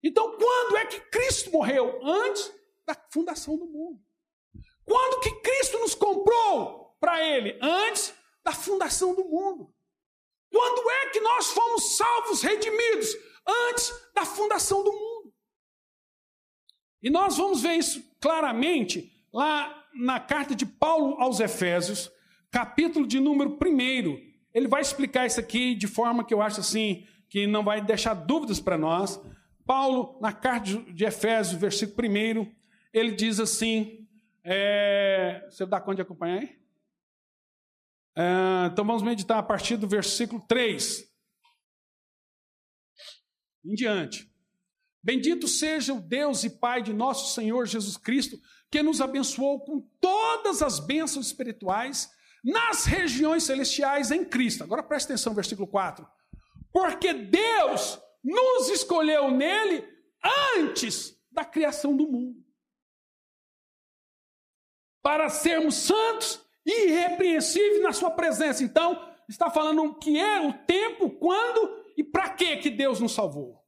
[0.01, 1.99] Então, quando é que Cristo morreu?
[2.03, 2.53] Antes
[2.85, 4.01] da fundação do mundo.
[4.85, 7.57] Quando que Cristo nos comprou para Ele?
[7.61, 9.73] Antes da fundação do mundo.
[10.51, 13.15] Quando é que nós fomos salvos, redimidos?
[13.69, 15.33] Antes da fundação do mundo.
[17.01, 22.11] E nós vamos ver isso claramente lá na carta de Paulo aos Efésios,
[22.51, 24.33] capítulo de número 1.
[24.53, 28.13] Ele vai explicar isso aqui de forma que eu acho assim, que não vai deixar
[28.13, 29.19] dúvidas para nós.
[29.65, 32.51] Paulo, na carta de Efésios, versículo 1,
[32.93, 34.07] ele diz assim:
[34.43, 35.47] é...
[35.49, 36.63] você dá conta de acompanhar aí?
[38.15, 41.11] Ah, então vamos meditar a partir do versículo 3
[43.65, 44.31] em diante.
[45.03, 48.39] Bendito seja o Deus e Pai de nosso Senhor Jesus Cristo,
[48.71, 52.09] que nos abençoou com todas as bênçãos espirituais
[52.43, 54.63] nas regiões celestiais em Cristo.
[54.63, 56.07] Agora preste atenção, versículo 4.
[56.71, 59.85] Porque Deus nos escolheu nele
[60.57, 62.41] antes da criação do mundo,
[65.01, 68.63] para sermos santos irrepreensível na sua presença.
[68.63, 73.62] Então, está falando que é o tempo, quando e para que que Deus nos salvou.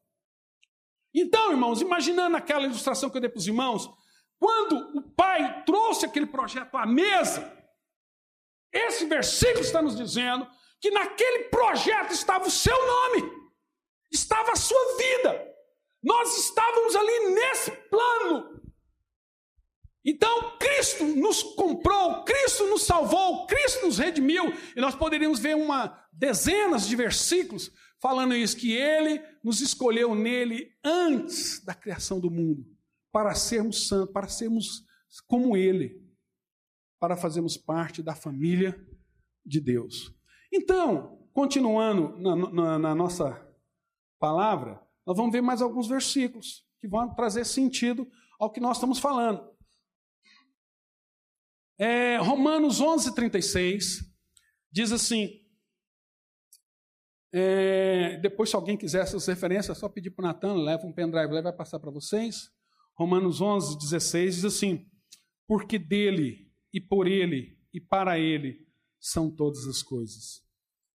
[1.18, 3.90] Então, irmãos, imaginando aquela ilustração que eu dei para os irmãos,
[4.38, 7.56] quando o pai trouxe aquele projeto à mesa,
[8.74, 10.46] esse versículo está nos dizendo
[10.82, 13.32] que naquele projeto estava o seu nome,
[14.12, 15.56] estava a sua vida.
[16.04, 18.62] Nós estávamos ali nesse plano.
[20.04, 25.98] Então, Cristo nos comprou, Cristo nos salvou, Cristo nos redimiu, e nós poderíamos ver uma
[26.12, 32.66] dezenas de versículos falando isso que ele nos escolheu nele antes da criação do mundo,
[33.12, 34.84] para sermos santos, para sermos
[35.28, 36.04] como ele,
[37.00, 38.76] para fazermos parte da família
[39.46, 40.14] de Deus.
[40.52, 43.46] Então, continuando na, na, na nossa
[44.20, 48.08] palavra, nós vamos ver mais alguns versículos que vão trazer sentido
[48.40, 49.56] ao que nós estamos falando.
[51.78, 54.00] É, Romanos 11, 36
[54.72, 55.45] diz assim:
[57.38, 60.94] é, depois, se alguém quiser essas referências, é só pedir para o Natan, leva um
[60.94, 62.50] pendrive, ele vai passar para vocês.
[62.94, 64.90] Romanos 11, 16 diz assim:
[65.46, 68.66] Porque dele e por ele e para ele
[68.98, 70.46] são todas as coisas.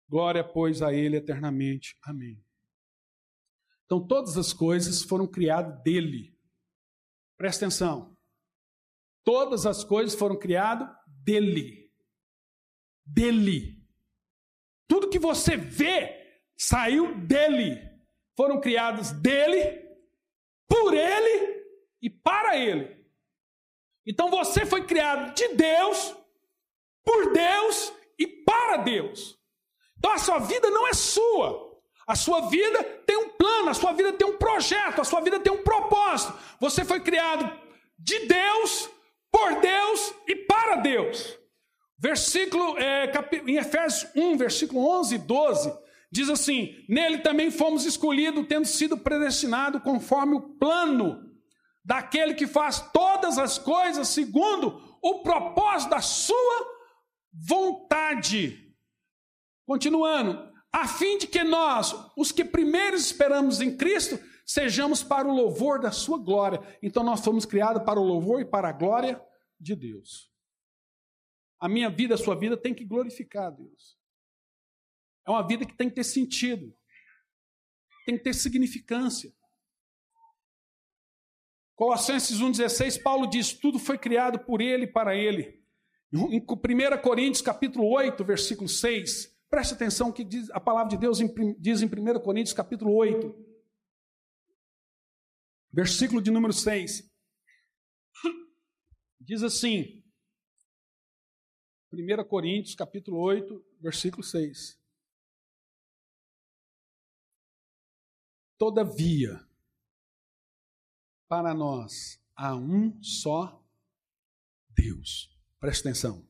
[0.07, 1.97] Glória, pois, a ele eternamente.
[2.03, 2.39] Amém.
[3.87, 6.39] Então, todas as coisas foram criadas dele.
[7.39, 8.15] Presta atenção.
[9.25, 11.91] Todas as coisas foram criadas dele.
[13.07, 13.83] Dele.
[14.87, 16.16] Tudo que você vê
[16.57, 17.83] saiu dele.
[18.37, 19.83] Foram criados dele,
[20.69, 21.65] por ele
[22.03, 22.97] e para ele.
[24.07, 26.15] Então você foi criado de Deus,
[27.05, 29.37] por Deus e para Deus.
[29.99, 31.67] Então a sua vida não é sua.
[32.07, 35.41] A sua vida tem um plano, a sua vida tem um projeto, a sua vida
[35.41, 36.39] tem um propósito.
[36.61, 37.51] Você foi criado
[37.99, 38.89] de Deus,
[39.31, 41.37] por Deus e para Deus.
[41.99, 43.11] Versículo é,
[43.47, 48.97] em Efésios 1, versículo 11 e 12, Diz assim: Nele também fomos escolhidos, tendo sido
[48.97, 51.25] predestinados conforme o plano
[51.85, 56.67] daquele que faz todas as coisas segundo o propósito da sua
[57.33, 58.75] vontade.
[59.65, 65.35] Continuando, a fim de que nós, os que primeiro esperamos em Cristo, sejamos para o
[65.35, 66.61] louvor da sua glória.
[66.83, 69.21] Então nós fomos criados para o louvor e para a glória
[69.59, 70.31] de Deus.
[71.59, 73.96] A minha vida, a sua vida tem que glorificar Deus.
[75.27, 76.73] É uma vida que tem que ter sentido,
[78.05, 79.35] tem que ter significância.
[81.75, 85.63] Colossenses 1,16, Paulo diz: tudo foi criado por ele e para ele.
[86.13, 91.19] Em 1 Coríntios capítulo 8, versículo 6, preste atenção que diz, a palavra de Deus
[91.59, 93.35] diz em 1 Coríntios capítulo 8,
[95.73, 97.13] versículo de número 6.
[99.21, 100.05] Diz assim,
[101.93, 104.86] 1 Coríntios capítulo 8, versículo 6.
[108.59, 109.47] Todavia,
[111.29, 113.63] para nós há um só
[114.71, 115.35] Deus.
[115.59, 116.27] Presta atenção.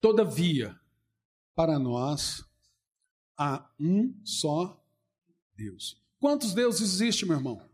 [0.00, 0.78] Todavia,
[1.54, 2.44] para nós
[3.36, 4.84] há um só
[5.54, 6.00] Deus.
[6.18, 7.70] Quantos deuses existem, meu irmão?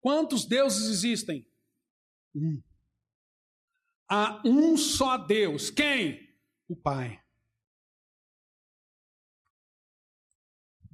[0.00, 1.46] Quantos deuses existem?
[2.34, 2.62] Um.
[4.08, 5.70] Há um só Deus.
[5.70, 6.28] Quem?
[6.68, 7.22] O Pai.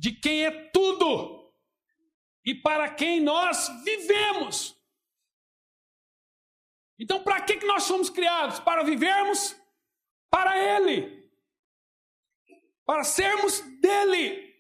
[0.04, 1.50] De quem é tudo
[2.44, 4.76] e para quem nós vivemos.
[6.98, 8.60] Então, para que, que nós somos criados?
[8.60, 9.56] Para vivermos
[10.30, 11.26] para Ele,
[12.84, 14.54] para sermos dele,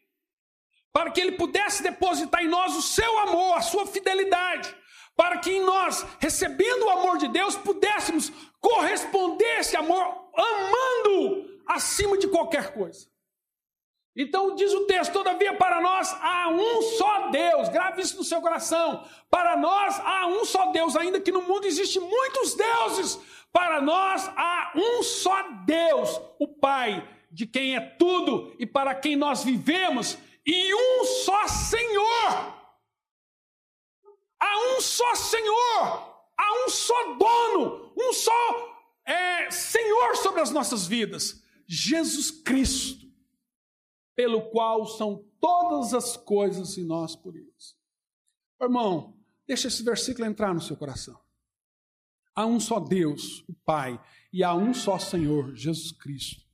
[0.90, 4.74] para que Ele pudesse depositar em nós o seu amor, a sua fidelidade,
[5.14, 12.16] para que em nós, recebendo o amor de Deus, pudéssemos corresponder esse amor amando acima
[12.16, 13.12] de qualquer coisa.
[14.16, 18.40] Então diz o texto: todavia para nós há um só Deus, grave isso no seu
[18.40, 19.04] coração.
[19.28, 23.18] Para nós há um só Deus, ainda que no mundo existem muitos deuses.
[23.52, 29.16] Para nós há um só Deus, o Pai, de quem é tudo e para quem
[29.16, 32.54] nós vivemos, e um só Senhor.
[34.40, 38.74] Há um só Senhor, há um só dono, um só
[39.06, 43.04] é, Senhor sobre as nossas vidas: Jesus Cristo
[44.14, 47.76] pelo qual são todas as coisas e nós por eles.
[48.60, 51.20] Irmão, deixa esse versículo entrar no seu coração.
[52.34, 54.00] Há um só Deus, o Pai,
[54.32, 56.44] e há um só Senhor, Jesus Cristo.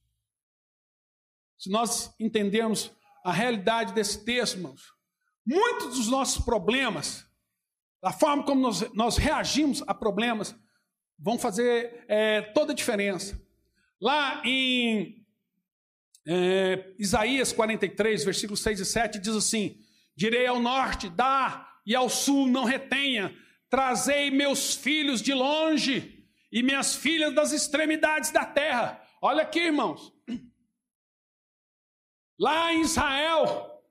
[1.58, 2.92] Se nós entendermos
[3.24, 4.94] a realidade desse texto, irmãos,
[5.46, 7.26] muitos dos nossos problemas,
[8.02, 10.54] a forma como nós, nós reagimos a problemas,
[11.18, 13.40] vão fazer é, toda a diferença.
[14.00, 15.26] Lá em
[16.26, 19.78] é, Isaías 43, versículos 6 e 7 diz assim:
[20.16, 23.34] Direi ao norte, dá, e ao sul, não retenha.
[23.68, 29.00] Trazei meus filhos de longe e minhas filhas das extremidades da terra.
[29.22, 30.12] Olha aqui, irmãos.
[32.38, 33.82] Lá em Israel,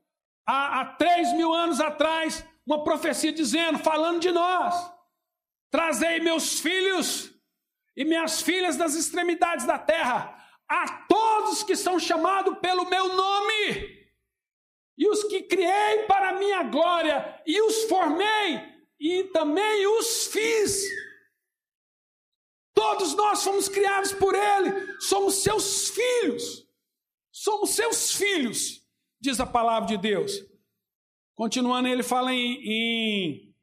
[0.46, 4.92] há, há três mil anos atrás, uma profecia dizendo, falando de nós:
[5.70, 7.32] Trazei meus filhos
[7.96, 10.39] e minhas filhas das extremidades da terra,
[10.70, 14.00] a todos que são chamados pelo meu nome
[15.00, 18.62] e os que criei para minha glória, e os formei,
[19.00, 20.84] e também os fiz.
[22.74, 26.68] Todos nós fomos criados por Ele, somos seus filhos,
[27.32, 28.86] somos seus filhos,
[29.22, 30.34] diz a palavra de Deus.
[31.34, 33.56] Continuando, ele fala em, em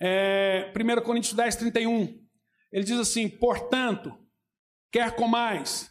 [0.00, 2.28] é, 1 Coríntios 10, 31.
[2.72, 4.12] Ele diz assim: Portanto,
[4.90, 5.88] quer comais,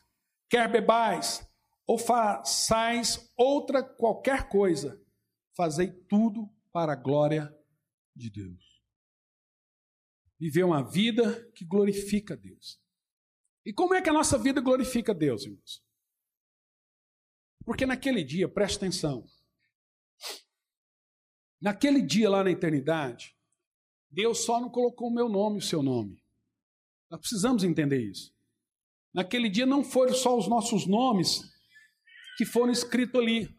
[0.49, 1.47] quer bebais,
[1.85, 5.01] ou façais outra qualquer coisa,
[5.55, 7.55] fazei tudo para a glória
[8.15, 8.83] de Deus.
[10.39, 12.79] Viver uma vida que glorifica a Deus.
[13.65, 15.83] E como é que a nossa vida glorifica a Deus, irmãos?
[17.65, 19.25] Porque naquele dia, preste atenção,
[21.59, 23.35] naquele dia lá na eternidade,
[24.09, 26.23] Deus só não colocou o meu nome e o seu nome.
[27.09, 28.36] Nós precisamos entender isso.
[29.13, 31.41] Naquele dia não foram só os nossos nomes
[32.37, 33.49] que foram escritos ali.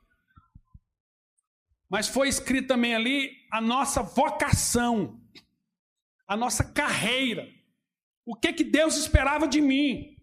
[1.91, 5.21] Mas foi escrito também ali a nossa vocação,
[6.27, 7.49] a nossa carreira.
[8.25, 10.17] O que que Deus esperava de mim?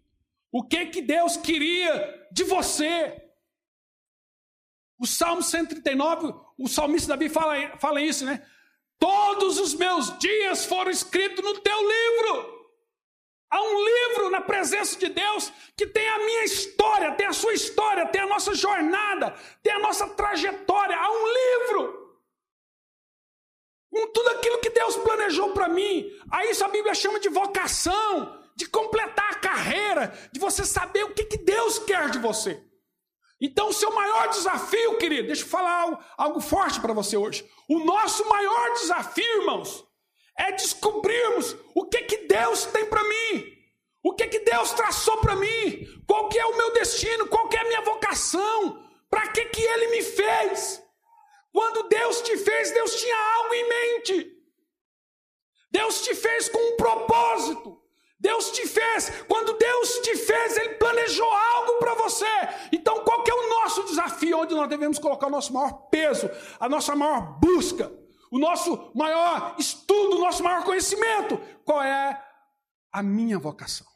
[0.52, 3.22] O que que Deus queria de você?
[4.98, 8.46] O Salmo 139, o salmista Davi fala, fala isso, né?
[8.98, 12.55] Todos os meus dias foram escritos no teu livro.
[13.50, 17.54] Há um livro na presença de Deus que tem a minha história, tem a sua
[17.54, 20.98] história, tem a nossa jornada, tem a nossa trajetória.
[20.98, 22.06] Há um livro
[23.92, 26.12] com tudo aquilo que Deus planejou para mim.
[26.30, 31.14] A isso a Bíblia chama de vocação, de completar a carreira, de você saber o
[31.14, 32.62] que, que Deus quer de você.
[33.40, 37.50] Então, o seu maior desafio, querido, deixa eu falar algo, algo forte para você hoje.
[37.70, 39.85] O nosso maior desafio, irmãos,
[40.38, 43.56] é descobrirmos o que que Deus tem para mim.
[44.04, 45.88] O que que Deus traçou para mim?
[46.08, 47.28] Qual que é o meu destino?
[47.28, 48.84] Qual que é a minha vocação?
[49.10, 50.84] Para que que ele me fez?
[51.52, 54.32] Quando Deus te fez, Deus tinha algo em mente.
[55.72, 57.82] Deus te fez com um propósito.
[58.20, 62.26] Deus te fez, quando Deus te fez, Ele planejou algo para você.
[62.72, 64.40] Então, qual que é o nosso desafio?
[64.40, 66.30] Onde nós devemos colocar o nosso maior peso,
[66.60, 67.92] a nossa maior busca?
[68.36, 71.38] O nosso maior estudo, o nosso maior conhecimento.
[71.64, 72.22] Qual é
[72.92, 73.88] a minha vocação?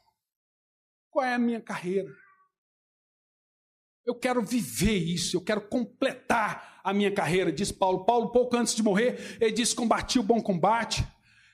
[1.10, 2.10] Qual é a minha carreira?
[4.06, 8.06] Eu quero viver isso, eu quero completar a minha carreira, diz Paulo.
[8.06, 11.06] Paulo, pouco antes de morrer, ele disse: Combati o bom combate.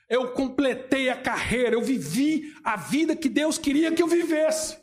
[0.07, 4.77] Eu completei a carreira, eu vivi a vida que Deus queria que eu vivesse.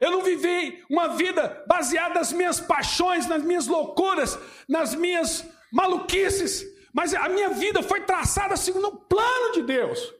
[0.00, 4.36] Eu não vivi uma vida baseada nas minhas paixões, nas minhas loucuras,
[4.68, 6.73] nas minhas maluquices.
[6.94, 10.14] Mas a minha vida foi traçada segundo o plano de Deus.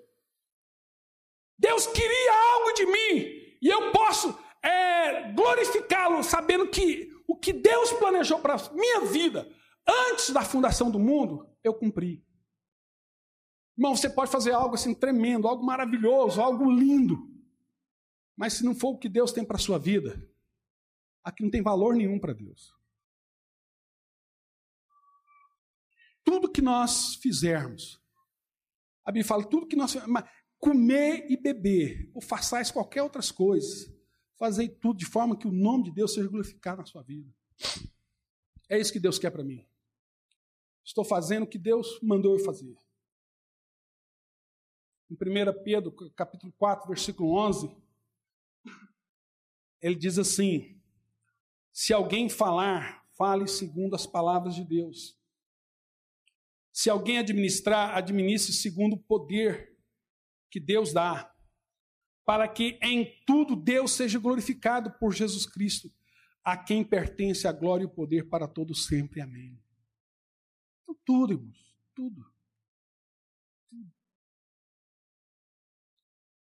[1.56, 7.92] Deus queria algo de mim e eu posso é, glorificá-lo sabendo que o que Deus
[7.92, 9.48] planejou para a minha vida
[9.86, 12.24] antes da fundação do mundo, eu cumpri.
[13.78, 17.30] Irmão, você pode fazer algo assim tremendo, algo maravilhoso, algo lindo.
[18.36, 20.28] Mas se não for o que Deus tem para a sua vida,
[21.22, 22.74] aqui não tem valor nenhum para Deus.
[26.24, 28.00] Tudo que nós fizermos.
[29.04, 30.22] A Bíblia fala, tudo que nós fizermos,
[30.58, 33.92] comer e beber, ou façais qualquer outras coisas,
[34.38, 37.30] fazei tudo de forma que o nome de Deus seja glorificado na sua vida.
[38.68, 39.66] É isso que Deus quer para mim.
[40.84, 42.76] Estou fazendo o que Deus mandou eu fazer.
[45.10, 47.74] Em 1 Pedro, capítulo 4, versículo 11,
[49.80, 50.80] ele diz assim:
[51.72, 55.18] Se alguém falar, fale segundo as palavras de Deus.
[56.74, 59.78] Se alguém administrar, administre segundo o poder
[60.50, 61.32] que Deus dá,
[62.26, 65.88] para que em tudo Deus seja glorificado por Jesus Cristo,
[66.42, 69.20] a quem pertence a glória e o poder para todos sempre.
[69.20, 69.56] Amém.
[70.82, 72.34] Então, tudo, irmãos, tudo.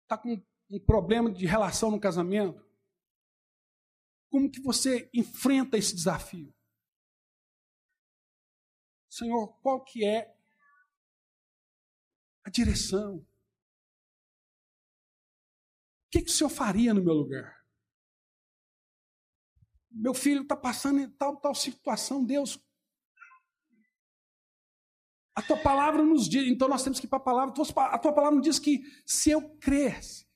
[0.02, 2.66] Está com um problema de relação no casamento?
[4.32, 6.57] Como que você enfrenta esse desafio?
[9.18, 10.36] Senhor, qual que é
[12.44, 13.16] a direção?
[13.16, 13.26] O
[16.12, 17.66] que, que o Senhor faria no meu lugar?
[19.90, 22.60] Meu filho está passando em tal, tal situação, Deus,
[25.38, 27.54] A tua palavra nos diz, então nós temos que ir para a palavra.
[27.92, 30.28] A tua palavra nos diz que se eu cresce,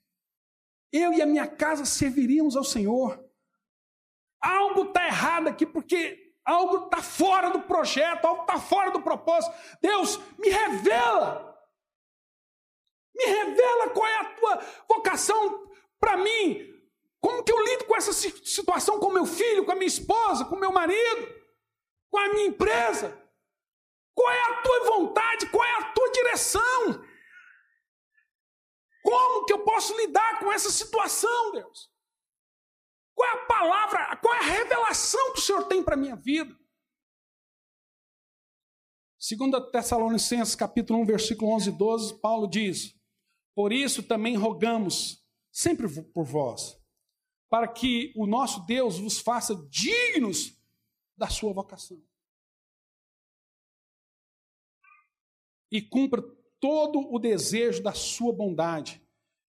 [0.92, 3.20] eu e a minha casa serviríamos ao Senhor.
[4.40, 9.56] Algo está errado aqui, porque algo está fora do projeto, algo está fora do propósito.
[9.82, 11.58] Deus, me revela.
[13.16, 16.68] Me revela qual é a tua vocação para mim.
[17.20, 20.56] Como que eu lido com essa situação com meu filho, com a minha esposa, com
[20.56, 21.36] meu marido,
[22.10, 23.18] com a minha empresa?
[24.14, 25.50] Qual é a tua vontade?
[25.50, 27.06] Qual é a tua direção?
[29.04, 31.91] Como que eu posso lidar com essa situação, Deus?
[33.14, 36.16] Qual é a palavra, qual é a revelação que o Senhor tem para a minha
[36.16, 36.58] vida?
[39.20, 43.00] Segundo Tessalonicenses capítulo 1, versículo 11 e 12, Paulo diz:
[43.54, 46.80] Por isso também rogamos, sempre por vós,
[47.48, 50.58] para que o nosso Deus vos faça dignos
[51.16, 52.02] da sua vocação.
[55.70, 56.22] E cumpra
[56.60, 59.02] todo o desejo da sua bondade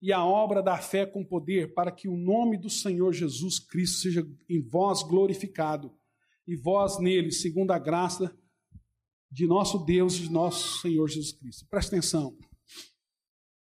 [0.00, 3.98] e a obra da fé com poder, para que o nome do Senhor Jesus Cristo
[3.98, 5.92] seja em vós glorificado,
[6.46, 8.34] e vós nele, segundo a graça
[9.30, 11.66] de nosso Deus e de nosso Senhor Jesus Cristo.
[11.68, 12.36] Presta atenção.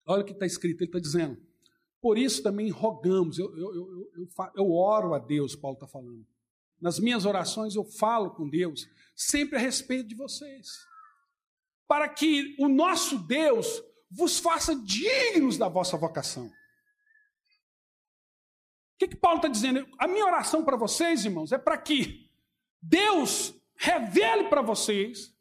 [0.04, 1.40] Olha o que está escrito, ele está dizendo.
[2.00, 6.26] Por isso também rogamos, eu, eu, eu, eu, eu oro a Deus, Paulo está falando.
[6.80, 10.66] Nas minhas orações eu falo com Deus, sempre a respeito de vocês.
[11.86, 13.80] Para que o nosso Deus
[14.14, 16.46] vos faça dignos da vossa vocação.
[16.46, 16.52] O
[18.98, 19.88] que, que Paulo está dizendo?
[19.98, 22.30] A minha oração para vocês, irmãos, é para que
[22.80, 25.34] Deus revele para vocês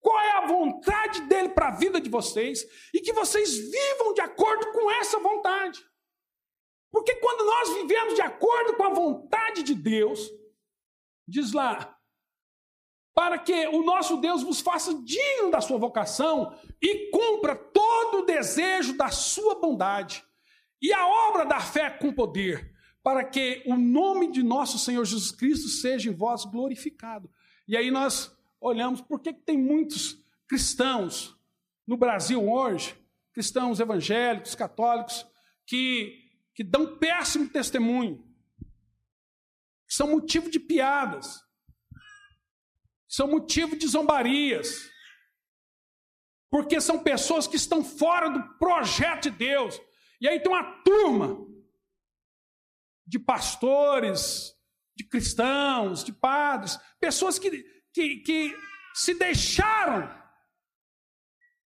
[0.00, 4.20] qual é a vontade dele para a vida de vocês e que vocês vivam de
[4.20, 5.84] acordo com essa vontade.
[6.90, 10.30] Porque quando nós vivemos de acordo com a vontade de Deus,
[11.26, 11.95] diz lá,
[13.16, 18.26] para que o nosso Deus vos faça digno da sua vocação e cumpra todo o
[18.26, 20.22] desejo da sua bondade
[20.82, 25.30] e a obra da fé com poder, para que o nome de nosso Senhor Jesus
[25.30, 27.30] Cristo seja em vós glorificado.
[27.66, 31.34] E aí nós olhamos por que tem muitos cristãos
[31.86, 32.94] no Brasil hoje,
[33.32, 35.26] cristãos evangélicos, católicos,
[35.64, 36.22] que,
[36.54, 38.22] que dão péssimo testemunho,
[39.88, 41.45] são motivo de piadas
[43.16, 44.90] são motivo de zombarias,
[46.50, 49.80] porque são pessoas que estão fora do projeto de Deus.
[50.20, 51.38] E aí tem uma turma
[53.06, 54.54] de pastores,
[54.94, 58.54] de cristãos, de padres, pessoas que, que, que
[58.92, 60.14] se deixaram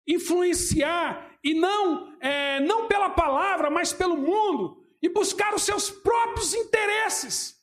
[0.07, 6.53] influenciar e não, é, não pela palavra, mas pelo mundo e buscar os seus próprios
[6.53, 7.57] interesses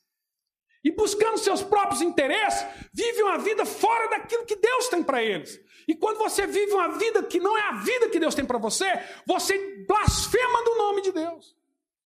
[0.86, 2.64] e buscando seus próprios interesses,
[2.94, 5.60] vivem uma vida fora daquilo que Deus tem para eles.
[5.88, 8.60] E quando você vive uma vida que não é a vida que Deus tem para
[8.60, 8.86] você,
[9.26, 11.56] você blasfema do nome de Deus.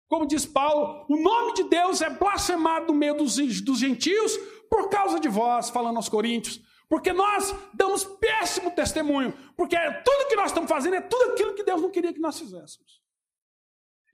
[0.07, 4.37] Como diz Paulo, o nome de Deus é blasfemado no meio dos, dos gentios
[4.69, 6.61] por causa de vós, falando aos coríntios.
[6.91, 9.33] Porque nós damos péssimo testemunho.
[9.57, 12.39] Porque tudo que nós estamos fazendo é tudo aquilo que Deus não queria que nós
[12.39, 13.01] fizéssemos.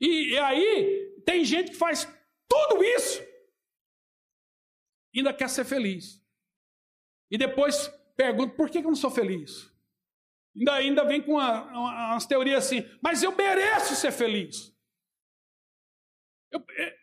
[0.00, 2.08] E, e aí, tem gente que faz
[2.48, 3.33] tudo isso
[5.20, 6.22] ainda quer ser feliz.
[7.30, 9.72] E depois pergunta: por que eu não sou feliz?
[10.56, 14.72] Ainda, ainda vem com uma, uma, umas teorias assim, mas eu mereço ser feliz.
[16.50, 16.96] Eu, é,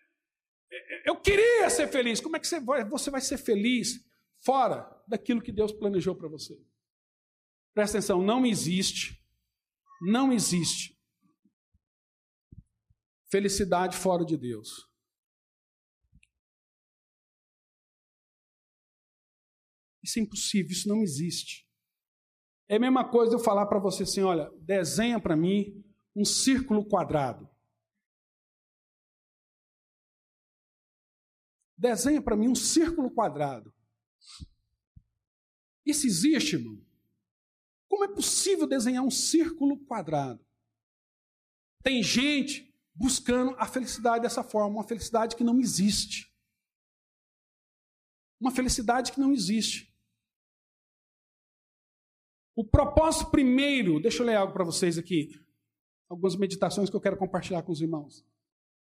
[0.71, 2.21] é, eu queria ser feliz.
[2.21, 4.05] Como é que você vai, você vai ser feliz
[4.39, 6.57] fora daquilo que Deus planejou para você?
[7.73, 9.21] Presta atenção, não existe,
[10.01, 10.97] não existe
[13.29, 14.90] felicidade fora de Deus.
[20.03, 21.67] Isso é impossível, isso não existe.
[22.67, 25.83] É a mesma coisa eu falar para você assim: olha, desenha para mim
[26.15, 27.49] um círculo quadrado.
[31.77, 33.73] Desenha para mim um círculo quadrado.
[35.85, 36.79] Isso existe, irmão?
[37.89, 40.45] Como é possível desenhar um círculo quadrado?
[41.83, 46.31] Tem gente buscando a felicidade dessa forma, uma felicidade que não existe.
[48.39, 49.90] Uma felicidade que não existe.
[52.55, 55.29] O propósito primeiro, deixa eu ler algo para vocês aqui.
[56.09, 58.25] Algumas meditações que eu quero compartilhar com os irmãos.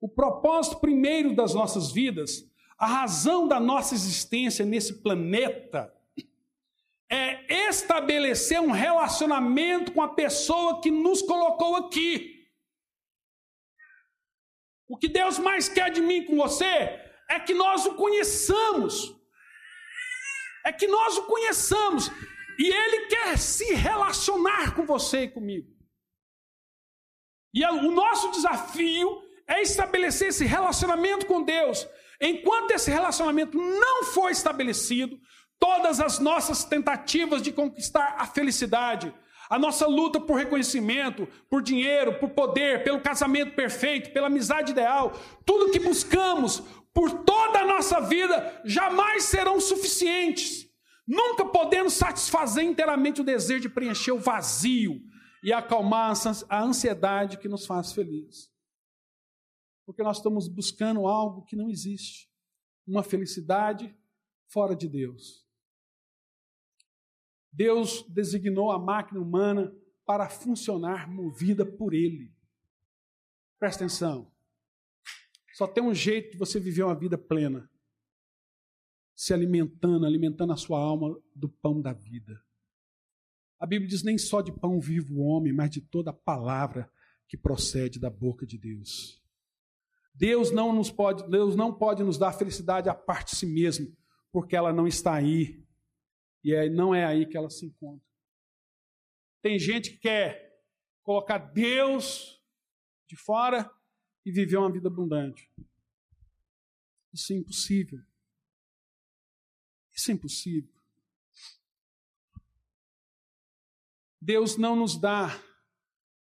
[0.01, 5.95] O propósito primeiro das nossas vidas, a razão da nossa existência nesse planeta,
[7.09, 12.49] é estabelecer um relacionamento com a pessoa que nos colocou aqui.
[14.89, 16.65] O que Deus mais quer de mim com você
[17.31, 19.15] é que nós o conheçamos.
[20.67, 22.11] É que nós o conheçamos
[22.59, 25.69] E Ele quer se relacionar com você e comigo.
[27.53, 31.87] E o nosso desafio é estabelecer esse relacionamento com Deus.
[32.21, 35.19] Enquanto esse relacionamento não for estabelecido,
[35.59, 39.15] todas as nossas tentativas de conquistar a felicidade,
[39.49, 45.13] a nossa luta por reconhecimento, por dinheiro, por poder, pelo casamento perfeito, pela amizade ideal,
[45.45, 50.64] tudo que buscamos por toda a nossa vida jamais serão suficientes.
[51.07, 55.01] Nunca podemos satisfazer inteiramente o desejo de preencher o vazio
[55.43, 56.15] e acalmar
[56.49, 58.51] a ansiedade que nos faz felizes.
[59.85, 62.31] Porque nós estamos buscando algo que não existe,
[62.87, 63.95] uma felicidade
[64.49, 65.45] fora de Deus.
[67.53, 69.73] Deus designou a máquina humana
[70.07, 72.35] para funcionar movida por Ele.
[73.59, 74.33] Presta atenção.
[75.55, 77.71] Só tem um jeito de você viver uma vida plena:
[79.15, 82.43] se alimentando, alimentando a sua alma do pão da vida.
[83.59, 86.91] A Bíblia diz: nem só de pão vive o homem, mas de toda a palavra
[87.29, 89.23] que procede da boca de Deus.
[90.15, 93.97] Deus não nos pode, Deus não pode nos dar felicidade a parte de si mesmo,
[94.31, 95.65] porque ela não está aí
[96.43, 98.07] e é, não é aí que ela se encontra.
[99.43, 100.63] Tem gente que quer
[101.03, 102.41] colocar Deus
[103.09, 103.71] de fora
[104.25, 105.51] e viver uma vida abundante.
[107.13, 108.01] Isso é impossível.
[109.95, 110.73] Isso é impossível.
[114.21, 115.41] Deus não nos dá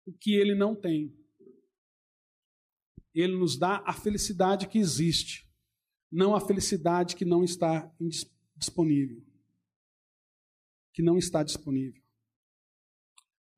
[0.04, 1.16] o que ele não tem.
[3.14, 5.48] Ele nos dá a felicidade que existe,
[6.10, 7.90] não a felicidade que não está
[8.56, 9.24] disponível
[10.94, 12.00] que não está disponível.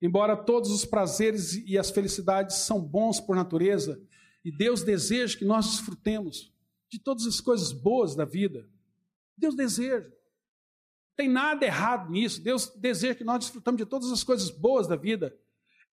[0.00, 4.02] Embora todos os prazeres e as felicidades são bons por natureza,
[4.44, 6.52] e Deus deseja que nós desfrutemos
[6.90, 8.68] de todas as coisas boas da vida,
[9.36, 10.10] Deus deseja.
[11.16, 12.42] Tem nada errado nisso.
[12.42, 15.36] Deus deseja que nós desfrutamos de todas as coisas boas da vida.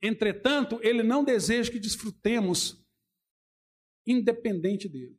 [0.02, 2.86] Entretanto, Ele não deseja que desfrutemos
[4.06, 5.18] independente dele.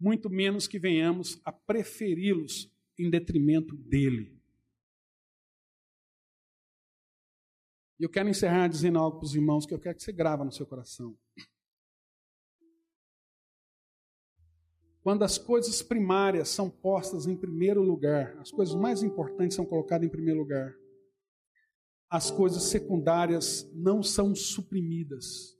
[0.00, 4.34] Muito menos que venhamos a preferi-los em detrimento dele.
[7.98, 10.44] E eu quero encerrar dizendo algo para os irmãos que eu quero que você grava
[10.44, 11.16] no seu coração.
[15.04, 20.06] Quando as coisas primárias são postas em primeiro lugar, as coisas mais importantes são colocadas
[20.06, 20.74] em primeiro lugar,
[22.10, 25.54] as coisas secundárias não são suprimidas,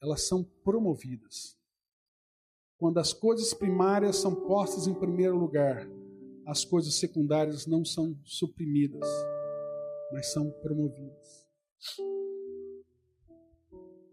[0.00, 1.58] elas são promovidas.
[2.78, 5.84] Quando as coisas primárias são postas em primeiro lugar,
[6.46, 9.08] as coisas secundárias não são suprimidas,
[10.12, 11.48] mas são promovidas.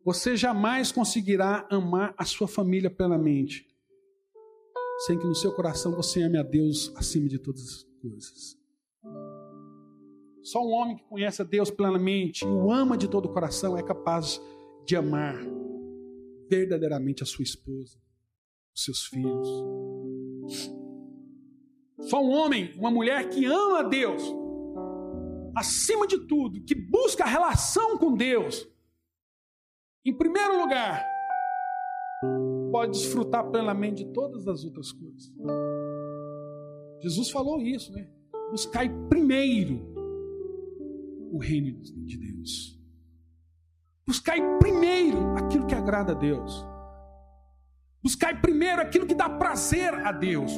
[0.04, 3.68] Você jamais conseguirá amar a sua família plenamente,
[5.06, 8.58] sem que no seu coração você ame a Deus acima de todas as coisas.
[10.42, 13.78] Só um homem que conhece a Deus plenamente e o ama de todo o coração
[13.78, 14.42] é capaz
[14.86, 15.38] de amar
[16.50, 18.00] verdadeiramente a sua esposa
[18.80, 19.48] os seus filhos.
[22.02, 24.24] Só um homem, uma mulher que ama a Deus,
[25.56, 28.68] acima de tudo, que busca a relação com Deus,
[30.10, 31.06] em primeiro lugar,
[32.72, 35.32] pode desfrutar plenamente de todas as outras coisas.
[37.02, 38.10] Jesus falou isso, né?
[38.52, 39.88] Buscai primeiro
[41.32, 42.78] o reino de Deus.
[44.06, 46.66] Buscai primeiro aquilo que agrada a Deus.
[48.02, 50.52] Buscai primeiro aquilo que dá prazer a Deus.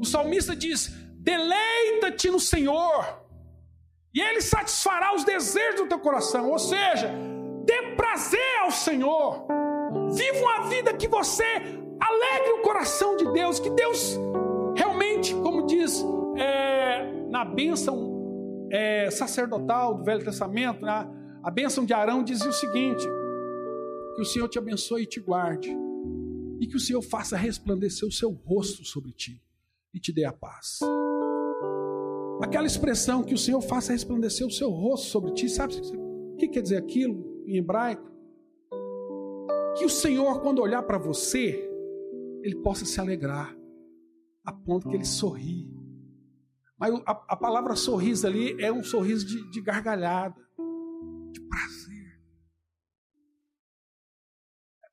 [0.00, 3.24] O salmista diz: deleita-te no Senhor,
[4.14, 6.50] e Ele satisfará os desejos do teu coração.
[6.50, 7.10] Ou seja,
[7.68, 9.46] dê prazer ao Senhor.
[10.14, 14.18] Viva uma vida que você alegre o coração de Deus, que Deus
[14.74, 16.02] realmente, como diz
[16.36, 21.06] é, na bênção é, sacerdotal do Velho Testamento, né,
[21.42, 23.06] a bênção de Arão dizia o seguinte:
[24.16, 25.76] que o Senhor te abençoe e te guarde
[26.60, 29.42] e que o Senhor faça resplandecer o seu rosto sobre ti
[29.92, 30.80] e te dê a paz.
[32.40, 36.48] Aquela expressão que o Senhor faça resplandecer o seu rosto sobre ti, sabe o que
[36.48, 38.08] quer dizer aquilo em hebraico?
[39.76, 41.68] Que o Senhor, quando olhar para você,
[42.42, 43.56] ele possa se alegrar,
[44.44, 45.68] a ponto que ele sorri.
[46.78, 50.40] Mas a, a palavra sorriso ali é um sorriso de, de gargalhada,
[51.32, 51.88] de prazer.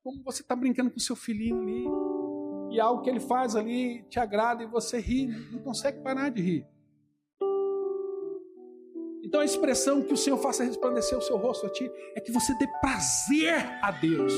[0.06, 4.04] como você está brincando com o seu filhinho ali, e algo que ele faz ali
[4.04, 6.66] te agrada e você ri, não consegue parar de rir.
[9.26, 12.30] Então a expressão que o Senhor faça resplandecer o seu rosto a ti é que
[12.30, 14.32] você dê prazer a Deus.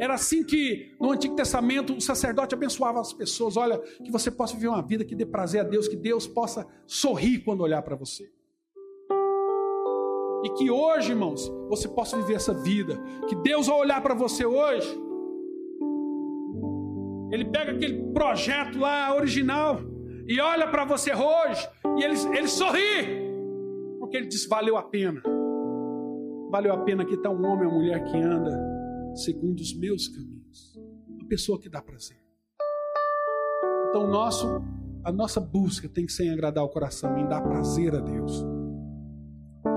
[0.00, 3.58] Era assim que no Antigo Testamento o sacerdote abençoava as pessoas.
[3.58, 6.66] Olha, que você possa viver uma vida que dê prazer a Deus, que Deus possa
[6.86, 8.30] sorrir quando olhar para você.
[10.42, 12.98] E que hoje, irmãos, você possa viver essa vida.
[13.28, 14.88] Que Deus, ao olhar para você hoje,
[17.30, 19.80] Ele pega aquele projeto lá original
[20.26, 23.15] e olha para você hoje e ele, ele sorri,
[24.06, 25.20] porque Ele diz: valeu a pena.
[26.50, 28.56] Valeu a pena que está um homem ou mulher que anda
[29.16, 30.76] segundo os meus caminhos.
[31.08, 32.22] Uma pessoa que dá prazer.
[33.88, 34.46] Então, nosso,
[35.04, 38.44] a nossa busca tem que ser em agradar o coração, em dar prazer a Deus.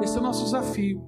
[0.03, 1.03] Esse é o nosso desafio.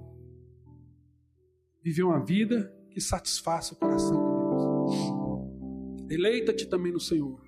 [1.83, 6.07] Viver uma vida que satisfaça o coração de Deus.
[6.07, 7.39] Deleita-te também no Senhor,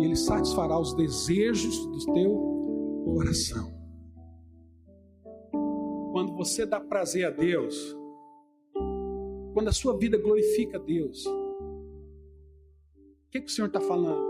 [0.00, 3.77] e Ele satisfará os desejos do teu coração.
[6.18, 7.96] Quando você dá prazer a Deus,
[9.54, 14.26] quando a sua vida glorifica a Deus, o que, que o Senhor está falando?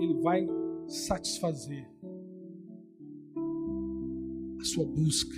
[0.00, 0.44] Ele vai
[0.88, 1.88] satisfazer
[4.60, 5.36] a sua busca.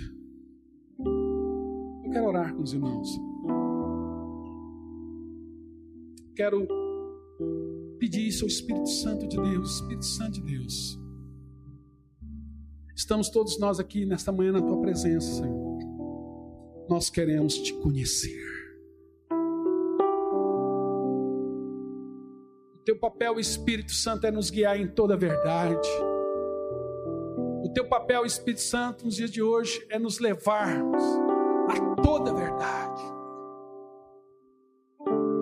[2.03, 3.07] Eu quero orar com os irmãos.
[6.35, 6.67] Quero
[7.99, 10.98] pedir isso ao Espírito Santo de Deus, Espírito Santo de Deus.
[12.99, 15.69] Estamos todos nós aqui nesta manhã na tua presença, Senhor
[16.89, 18.43] nós queremos te conhecer.
[22.73, 25.87] O teu papel, Espírito Santo, é nos guiar em toda a verdade.
[27.63, 31.03] O teu papel, Espírito Santo, nos dias de hoje, é nos levarmos
[31.69, 33.03] a toda a verdade,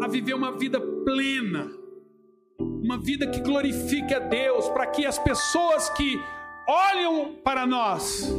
[0.04, 1.72] a viver uma vida plena,
[2.60, 6.20] uma vida que glorifique a Deus, para que as pessoas que
[6.68, 8.30] olham para nós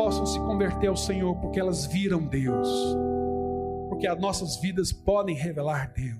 [0.00, 2.68] possam se converter ao Senhor, porque elas viram Deus,
[3.90, 6.18] porque as nossas vidas podem revelar Deus.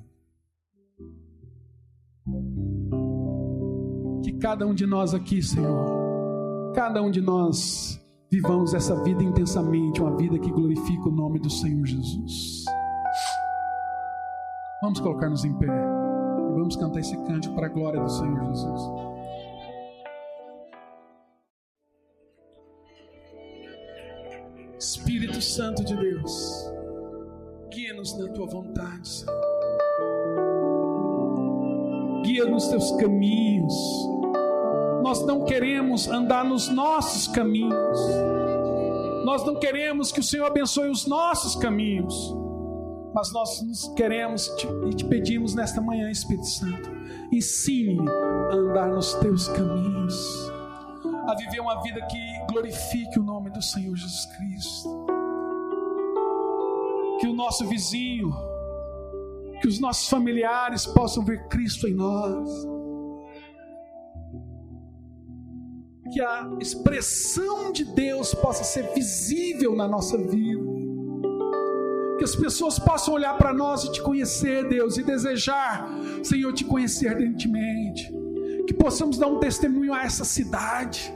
[4.23, 7.99] Que cada um de nós aqui, Senhor, cada um de nós
[8.31, 12.67] vivamos essa vida intensamente, uma vida que glorifica o nome do Senhor Jesus.
[14.83, 19.10] Vamos colocar-nos em pé e vamos cantar esse cântico para a glória do Senhor Jesus.
[24.81, 26.73] Espírito Santo de Deus,
[27.71, 29.41] guia-nos na tua vontade, Senhor.
[32.25, 33.75] Guia nos teus caminhos.
[35.03, 38.01] Nós não queremos andar nos nossos caminhos.
[39.27, 42.35] Nós não queremos que o Senhor abençoe os nossos caminhos.
[43.13, 44.51] Mas nós nos queremos
[44.89, 46.91] e te pedimos nesta manhã, Espírito Santo,
[47.31, 50.50] ensine a andar nos teus caminhos
[51.27, 52.19] a viver uma vida que
[52.51, 55.07] glorifique o nome do Senhor Jesus Cristo.
[57.21, 58.33] Que o nosso vizinho,
[59.61, 62.49] que os nossos familiares possam ver Cristo em nós.
[66.13, 70.71] Que a expressão de Deus possa ser visível na nossa vida.
[72.19, 75.89] Que as pessoas possam olhar para nós e te conhecer, Deus, e desejar,
[76.23, 78.20] Senhor, te conhecer ardentemente.
[78.71, 81.13] Que possamos dar um testemunho a essa cidade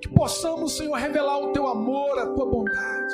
[0.00, 3.12] que possamos, Senhor, revelar o teu amor, a tua bondade.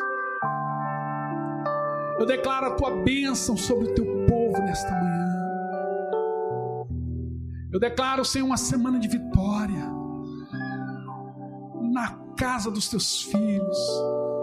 [2.18, 5.26] Eu declaro a tua bênção sobre o teu povo nesta manhã.
[7.72, 9.90] Eu declaro, Senhor, uma semana de vitória
[11.90, 13.78] na casa dos teus filhos,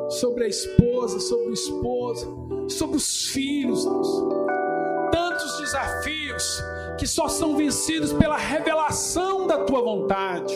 [0.10, 4.08] sobre a esposa, sobre o esposo, sobre os filhos, Deus.
[5.12, 6.64] Tantos desafios
[6.98, 10.54] que só são vencidos pela revelação da tua vontade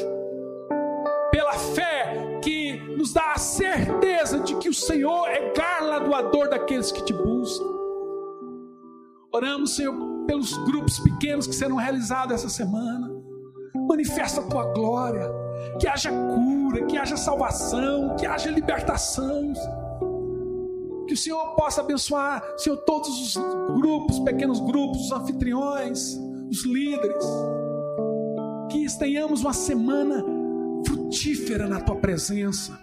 [1.31, 7.03] pela fé que nos dá a certeza de que o Senhor é galardoador daqueles que
[7.03, 7.65] te buscam.
[9.31, 13.09] Oramos, Senhor, pelos grupos pequenos que serão realizados essa semana.
[13.87, 15.29] Manifesta a tua glória,
[15.79, 19.53] que haja cura, que haja salvação, que haja libertação.
[21.07, 23.43] Que o Senhor possa abençoar, Senhor, todos os
[23.79, 26.19] grupos, pequenos grupos, os anfitriões,
[26.49, 27.25] os líderes.
[28.71, 30.23] Que tenhamos uma semana
[30.85, 32.77] frutífera na tua presença.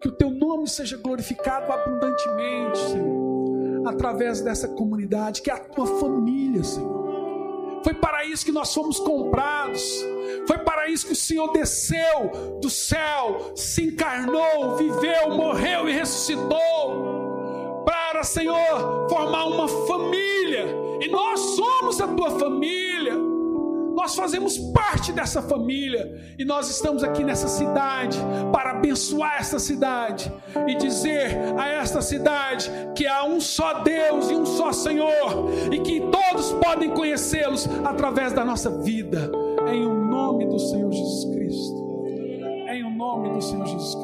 [0.00, 5.86] Que o teu nome seja glorificado abundantemente, Senhor, através dessa comunidade, que é a tua
[5.98, 7.02] família, Senhor.
[7.84, 9.82] Foi para isso que nós fomos comprados.
[10.46, 17.21] Foi para isso que o Senhor desceu do céu, se encarnou, viveu, morreu e ressuscitou.
[18.12, 20.66] Para, Senhor, formar uma família.
[21.00, 23.14] E nós somos a tua família.
[23.94, 28.18] Nós fazemos parte dessa família e nós estamos aqui nessa cidade
[28.52, 30.30] para abençoar essa cidade
[30.68, 35.78] e dizer a esta cidade que há um só Deus e um só Senhor e
[35.78, 39.32] que todos podem conhecê-los através da nossa vida.
[39.72, 42.04] Em o nome do Senhor Jesus Cristo.
[42.68, 43.94] Em o nome do Senhor Jesus